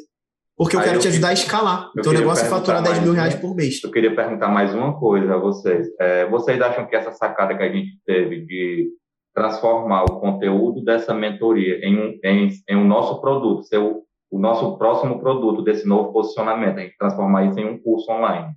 [0.56, 1.90] Porque eu Aí quero eu te ajudar a escalar.
[1.96, 3.82] O teu negócio é faturar 10 mil reais por mês.
[3.82, 5.88] Eu queria perguntar mais uma coisa a vocês.
[6.00, 8.90] É, vocês acham que essa sacada que a gente teve de
[9.34, 14.38] transformar o conteúdo dessa mentoria em um, em, em um nosso produto, ser o, o
[14.38, 18.54] nosso próximo produto desse novo posicionamento, a gente transformar isso em um curso online,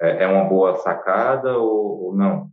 [0.00, 2.50] é, é uma boa sacada ou, ou não?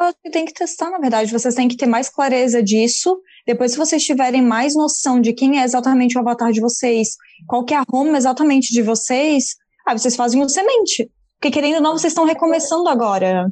[0.00, 1.30] Eu acho que tem que testar, na verdade.
[1.30, 3.20] Vocês têm que ter mais clareza disso.
[3.46, 7.16] Depois, se vocês tiverem mais noção de quem é exatamente o avatar de vocês,
[7.46, 11.10] qual que é a home exatamente de vocês, aí vocês fazem o semente.
[11.38, 13.50] Porque, querendo ou não, vocês estão recomeçando agora.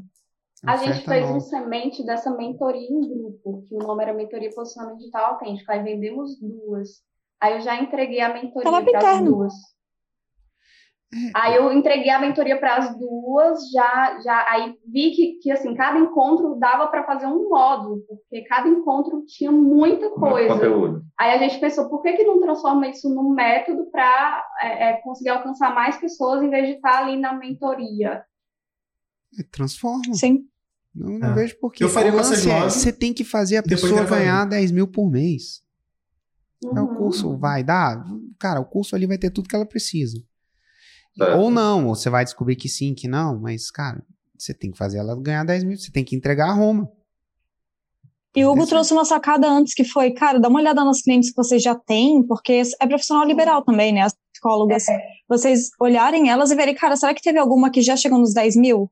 [0.66, 4.98] A gente fez um semente dessa mentoria em grupo, que o nome era Mentoria Posicionamento
[4.98, 5.70] Digital Autêntico.
[5.70, 7.00] Aí vendemos duas.
[7.40, 9.54] Aí eu já entreguei a mentoria para as duas.
[11.34, 15.74] Aí eu entreguei a mentoria para as duas, já, já aí vi que, que assim,
[15.74, 20.52] cada encontro dava para fazer um módulo, porque cada encontro tinha muita coisa.
[20.52, 21.02] Conteúdo.
[21.18, 24.92] Aí a gente pensou, por que, que não transforma isso num método para é, é,
[25.00, 28.22] conseguir alcançar mais pessoas em vez de estar ali na mentoria?
[29.38, 30.12] É, transforma.
[30.12, 30.44] Sim.
[30.94, 31.34] Não, não é.
[31.34, 31.82] vejo por que.
[31.82, 35.62] Eu faria com é, Você tem que fazer a pessoa ganhar 10 mil por mês.
[36.62, 36.76] Uhum.
[36.76, 38.04] É o curso vai dar?
[38.38, 40.22] Cara, o curso ali vai ter tudo que ela precisa.
[41.20, 41.34] É.
[41.34, 44.02] Ou não, ou você vai descobrir que sim, que não, mas, cara,
[44.38, 46.88] você tem que fazer ela ganhar 10 mil, você tem que entregar a Roma.
[48.36, 51.30] E o Hugo trouxe uma sacada antes que foi, cara, dá uma olhada nos clientes
[51.30, 54.02] que vocês já têm, porque é profissional liberal também, né?
[54.02, 55.00] As psicólogas, é.
[55.28, 58.54] vocês olharem elas e verem, cara, será que teve alguma que já chegou nos 10
[58.56, 58.90] mil?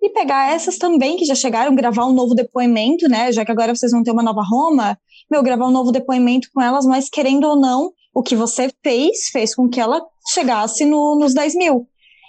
[0.00, 3.30] E pegar essas também que já chegaram, gravar um novo depoimento, né?
[3.32, 4.96] Já que agora vocês vão ter uma nova Roma,
[5.30, 9.28] meu, gravar um novo depoimento com elas, mas querendo ou não, o que você fez
[9.30, 11.86] fez com que ela chegasse no, nos 10 mil.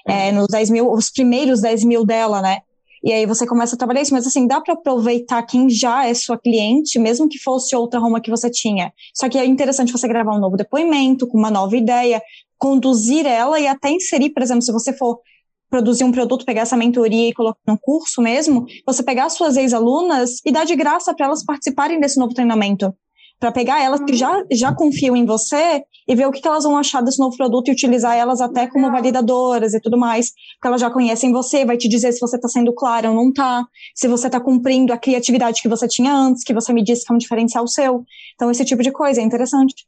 [0.07, 2.59] É, nos 10 mil, os primeiros 10 mil dela, né?
[3.03, 6.13] E aí você começa a trabalhar isso, mas assim, dá para aproveitar quem já é
[6.13, 8.93] sua cliente, mesmo que fosse outra Roma que você tinha.
[9.15, 12.21] Só que é interessante você gravar um novo depoimento, com uma nova ideia,
[12.57, 15.19] conduzir ela e até inserir, por exemplo, se você for
[15.71, 20.39] produzir um produto, pegar essa mentoria e colocar no curso mesmo, você pegar suas ex-alunas
[20.45, 22.93] e dar de graça para elas participarem desse novo treinamento
[23.40, 26.66] para pegar elas que já, já confiam em você e ver o que, que elas
[26.66, 30.68] vão achar desse novo produto e utilizar elas até como validadoras e tudo mais, porque
[30.68, 33.66] elas já conhecem você, vai te dizer se você está sendo clara ou não está,
[33.95, 37.14] se você está cumprindo a criatividade que você tinha antes, que você me disse que
[37.14, 38.03] é um diferencial seu.
[38.36, 39.86] Então, esse tipo de coisa é interessante.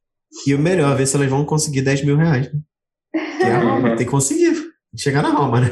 [0.47, 2.51] E o melhor, ver se elas vão conseguir 10 mil reais.
[2.53, 2.61] Né?
[3.37, 4.53] Que é a Roma, tem que conseguir
[4.95, 5.67] chegar na Roma, né?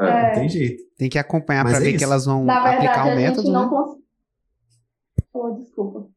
[0.00, 0.26] É.
[0.26, 0.82] Não tem jeito.
[0.98, 1.98] Tem que acompanhar para é ver isso.
[1.98, 3.52] que elas vão na aplicar verdade, o método.
[3.52, 3.68] Não né?
[3.68, 3.96] cons...
[5.32, 6.11] oh, desculpa.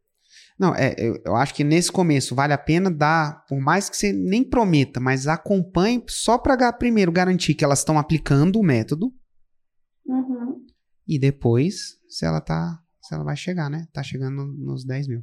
[0.58, 3.98] Não, é, eu, eu, acho que nesse começo vale a pena dar, por mais que
[3.98, 9.12] você nem prometa, mas acompanhe só para primeiro garantir que elas estão aplicando o método.
[10.06, 10.66] Uhum.
[11.08, 12.80] E depois, se ela tá.
[13.02, 13.86] Se ela vai chegar, né?
[13.94, 15.22] Tá chegando nos 10 mil.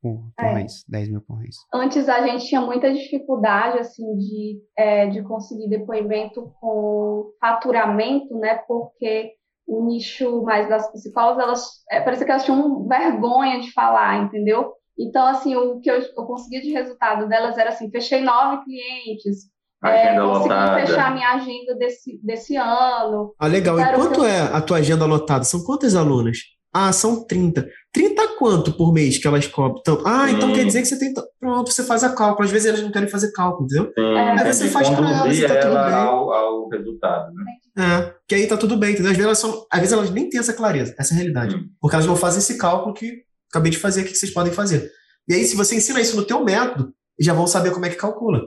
[0.00, 0.54] Por, por é.
[0.54, 1.56] mês, 10 mil por mês.
[1.72, 8.56] Antes a gente tinha muita dificuldade, assim, de, é, de conseguir depoimento com faturamento, né?
[8.66, 9.37] Porque
[9.68, 14.72] o nicho mais das psicólogas, elas é, parecia que elas tinham vergonha de falar, entendeu?
[14.98, 19.44] Então, assim, o que eu, eu consegui de resultado delas era assim, fechei nove clientes,
[19.84, 23.34] é, consegui fechar minha agenda desse, desse ano.
[23.38, 23.78] Ah, legal.
[23.78, 24.26] E quanto eu...
[24.26, 25.44] é a tua agenda lotada?
[25.44, 26.38] São quantas alunas?
[26.72, 27.68] Ah, são 30.
[27.92, 29.80] 30 quanto por mês que elas cobram?
[29.80, 31.14] Então, ah, então quer dizer que você tem.
[31.38, 32.44] Pronto, você faz a cálculo.
[32.44, 33.92] Às vezes elas não querem fazer cálculo, entendeu?
[33.94, 35.94] Sim, aí você faz para elas e tá tudo bem.
[35.94, 37.44] Ao, ao resultado, né?
[37.78, 39.10] É, que aí tá tudo bem, entendeu?
[39.10, 41.56] Às vezes elas, são, às vezes elas nem têm essa clareza, essa é realidade.
[41.56, 41.66] Hum.
[41.80, 44.90] Porque elas não fazem esse cálculo que acabei de fazer aqui que vocês podem fazer.
[45.26, 47.96] E aí, se você ensina isso no teu método, já vão saber como é que
[47.96, 48.42] calcula.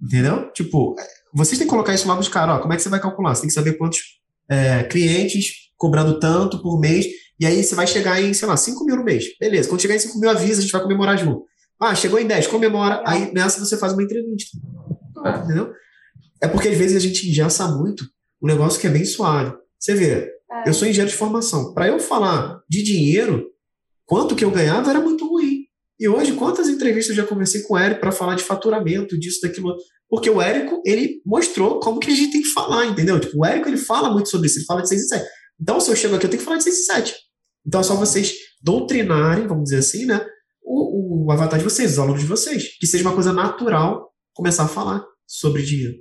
[0.00, 0.52] Entendeu?
[0.52, 0.94] Tipo,
[1.34, 3.34] vocês têm que colocar isso lá nos caras, ó, como é que você vai calcular?
[3.34, 3.98] Você tem que saber quantos
[4.48, 7.06] é, clientes cobrando tanto por mês,
[7.40, 9.26] e aí você vai chegar em, sei lá, 5 mil no mês.
[9.38, 11.44] Beleza, quando chegar em 5 mil, avisa, a gente vai comemorar junto.
[11.80, 14.56] Ah, chegou em 10, comemora, aí nessa você faz uma entrevista.
[15.44, 15.72] Entendeu?
[16.40, 18.04] É porque às vezes a gente engessa muito
[18.42, 19.56] um negócio que é bem suave.
[19.78, 20.68] Você vê, é.
[20.68, 21.72] eu sou engenheiro de formação.
[21.74, 23.46] Para eu falar de dinheiro,
[24.04, 25.68] quanto que eu ganhava era muito ruim.
[26.00, 29.40] E hoje, quantas entrevistas eu já conversei com o Érico para falar de faturamento, disso,
[29.42, 29.76] daquilo.
[30.08, 33.18] Porque o Érico, ele mostrou como que a gente tem que falar, entendeu?
[33.18, 35.28] Tipo, o Érico, ele fala muito sobre isso, ele fala de 6 e 7.
[35.60, 37.14] Então, se eu chego aqui, eu tenho que falar de 6 e 7.
[37.66, 38.32] Então, é só vocês
[38.62, 40.24] doutrinarem, vamos dizer assim, né?
[40.62, 42.78] O, o avatar de vocês, os alunos de vocês.
[42.78, 45.96] Que seja uma coisa natural começar a falar sobre dinheiro.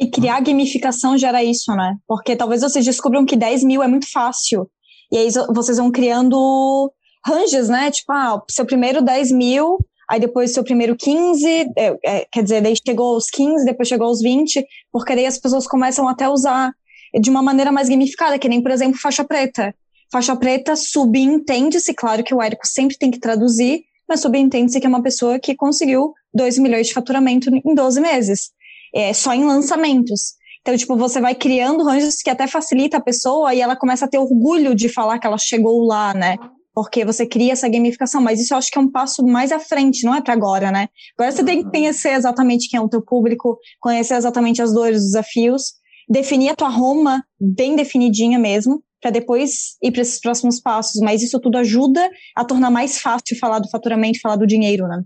[0.00, 1.96] E criar gamificação gera isso, né?
[2.06, 4.70] Porque talvez vocês descubram que 10 mil é muito fácil.
[5.10, 6.92] E aí vocês vão criando
[7.26, 7.90] ranges, né?
[7.90, 12.62] Tipo, ah, seu primeiro 10 mil, aí depois seu primeiro 15, é, é, quer dizer,
[12.62, 16.30] daí chegou aos 15, depois chegou aos 20, porque daí as pessoas começam até a
[16.30, 16.72] usar
[17.20, 19.74] de uma maneira mais gamificada, que nem, por exemplo, faixa preta.
[20.10, 24.88] Faixa preta subentende-se, claro que o Érico sempre tem que traduzir, mas subentende-se que é
[24.88, 28.50] uma pessoa que conseguiu 2 milhões de faturamento em 12 meses,
[28.94, 30.34] é, só em lançamentos.
[30.60, 34.08] Então, tipo, você vai criando ranges que até facilita a pessoa e ela começa a
[34.08, 36.36] ter orgulho de falar que ela chegou lá, né?
[36.78, 39.58] porque você cria essa gamificação, mas isso eu acho que é um passo mais à
[39.58, 40.86] frente, não é para agora, né?
[41.18, 44.98] Agora você tem que conhecer exatamente quem é o teu público, conhecer exatamente as dores,
[44.98, 45.72] os desafios,
[46.08, 51.20] definir a tua Roma bem definidinha mesmo, para depois ir para esses próximos passos, mas
[51.20, 55.02] isso tudo ajuda a tornar mais fácil falar do faturamento, falar do dinheiro, né?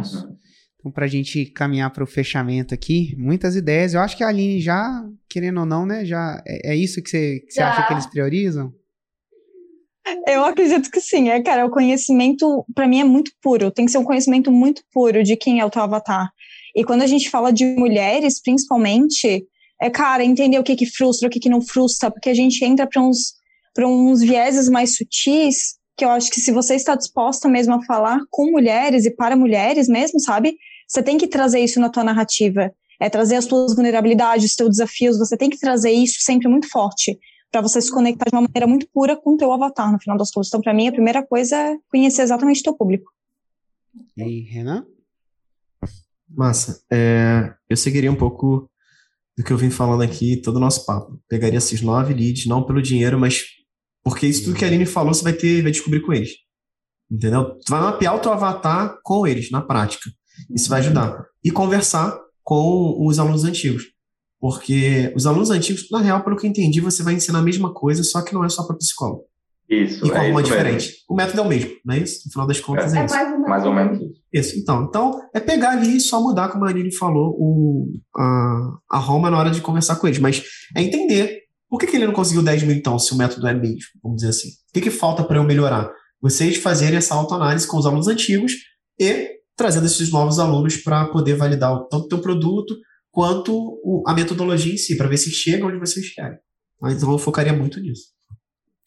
[0.00, 0.28] Isso.
[0.82, 3.94] Então, para a gente caminhar para o fechamento aqui, muitas ideias.
[3.94, 7.08] Eu acho que a Aline já, querendo ou não, né, já é, é isso que
[7.08, 8.74] você, que você acha que eles priorizam?
[10.26, 11.28] Eu acredito que sim.
[11.28, 13.70] É, cara, o conhecimento, para mim, é muito puro.
[13.70, 16.32] Tem que ser um conhecimento muito puro de quem é o teu avatar.
[16.74, 19.46] E quando a gente fala de mulheres, principalmente,
[19.80, 22.64] é, cara, entender o que que frustra, o que que não frustra, porque a gente
[22.64, 23.34] entra para uns,
[23.72, 27.84] pra uns vieses mais sutis, que eu acho que se você está disposta mesmo a
[27.84, 30.56] falar com mulheres e para mulheres mesmo, sabe?
[30.92, 32.70] Você tem que trazer isso na tua narrativa.
[33.00, 36.68] É trazer as tuas vulnerabilidades, os teus desafios, você tem que trazer isso sempre muito
[36.68, 37.18] forte
[37.50, 40.18] para você se conectar de uma maneira muito pura com o teu avatar, no final
[40.18, 40.48] das contas.
[40.48, 43.10] Então, para mim, a primeira coisa é conhecer exatamente o teu público.
[44.16, 44.86] E aí, Renan?
[46.28, 46.82] Massa.
[46.90, 48.70] É, eu seguiria um pouco
[49.36, 51.18] do que eu vim falando aqui, todo o nosso papo.
[51.26, 53.42] Pegaria esses nove leads, não pelo dinheiro, mas
[54.04, 56.32] porque isso tudo que a Aline falou, você vai ter, vai descobrir com eles.
[57.10, 57.58] Entendeu?
[57.58, 60.10] Tu vai mapear o teu avatar com eles, na prática.
[60.54, 61.24] Isso vai ajudar.
[61.44, 63.84] E conversar com os alunos antigos.
[64.40, 67.72] Porque os alunos antigos, na real, pelo que eu entendi, você vai ensinar a mesma
[67.72, 69.24] coisa, só que não é só para psicólogo.
[69.68, 70.04] Isso.
[70.04, 70.86] E com é uma diferente.
[70.86, 70.98] Mesmo.
[71.08, 72.22] O método é o mesmo, não é isso?
[72.26, 73.14] No final das contas é, é, é isso.
[73.14, 74.20] Mais ou, mais ou menos isso.
[74.32, 74.84] Isso, então.
[74.84, 79.30] Então, é pegar ali e só mudar, como a Aline falou, o, a, a Roma
[79.30, 80.18] na hora de conversar com eles.
[80.18, 80.42] Mas
[80.76, 83.54] é entender por que, que ele não conseguiu 10 mil, então, se o método é
[83.54, 84.48] mesmo, vamos dizer assim.
[84.48, 85.90] O que, que falta para eu melhorar?
[86.20, 88.52] Vocês fazerem essa autoanálise com os alunos antigos
[88.98, 92.76] e trazendo esses novos alunos para poder validar tanto o teu produto
[93.10, 93.54] quanto
[93.84, 96.38] o, a metodologia em si, para ver se chega onde vocês querem.
[96.84, 98.06] Então eu focaria muito nisso.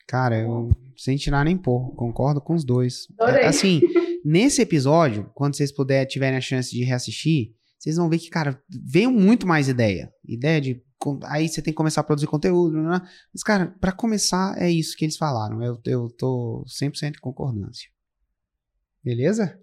[0.08, 3.08] Cara, eu sem tirar nem pôr, concordo com os dois.
[3.20, 3.46] Adorei.
[3.46, 3.82] Assim,
[4.24, 8.62] nesse episódio, quando vocês puderem, tiverem a chance de reassistir, vocês vão ver que, cara,
[8.70, 10.12] veio muito mais ideia.
[10.28, 10.84] Ideia de.
[11.26, 13.00] Aí você tem que começar a produzir conteúdo, né?
[13.32, 15.62] Mas, cara, para começar, é isso que eles falaram.
[15.62, 17.88] Eu, eu tô 100% em concordância.
[19.04, 19.60] Beleza?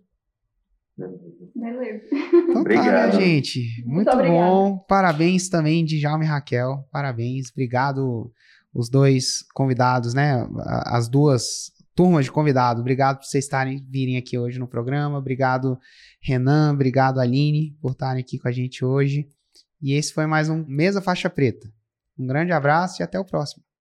[0.96, 2.02] Beleza.
[2.12, 3.12] Então obrigado.
[3.12, 3.82] Tá, gente.
[3.86, 4.78] Muito, Muito bom.
[4.88, 6.86] Parabéns também, Djalma e Raquel.
[6.90, 7.50] Parabéns.
[7.50, 8.30] Obrigado,
[8.74, 10.46] os dois convidados, né?
[10.86, 12.80] As duas turmas de convidados.
[12.80, 15.18] Obrigado por vocês estarem virem aqui hoje no programa.
[15.18, 15.78] Obrigado,
[16.20, 16.72] Renan.
[16.72, 19.28] Obrigado, Aline, por estarem aqui com a gente hoje.
[19.80, 21.72] E esse foi mais um Mesa Faixa Preta.
[22.18, 23.64] Um grande abraço e até o próximo.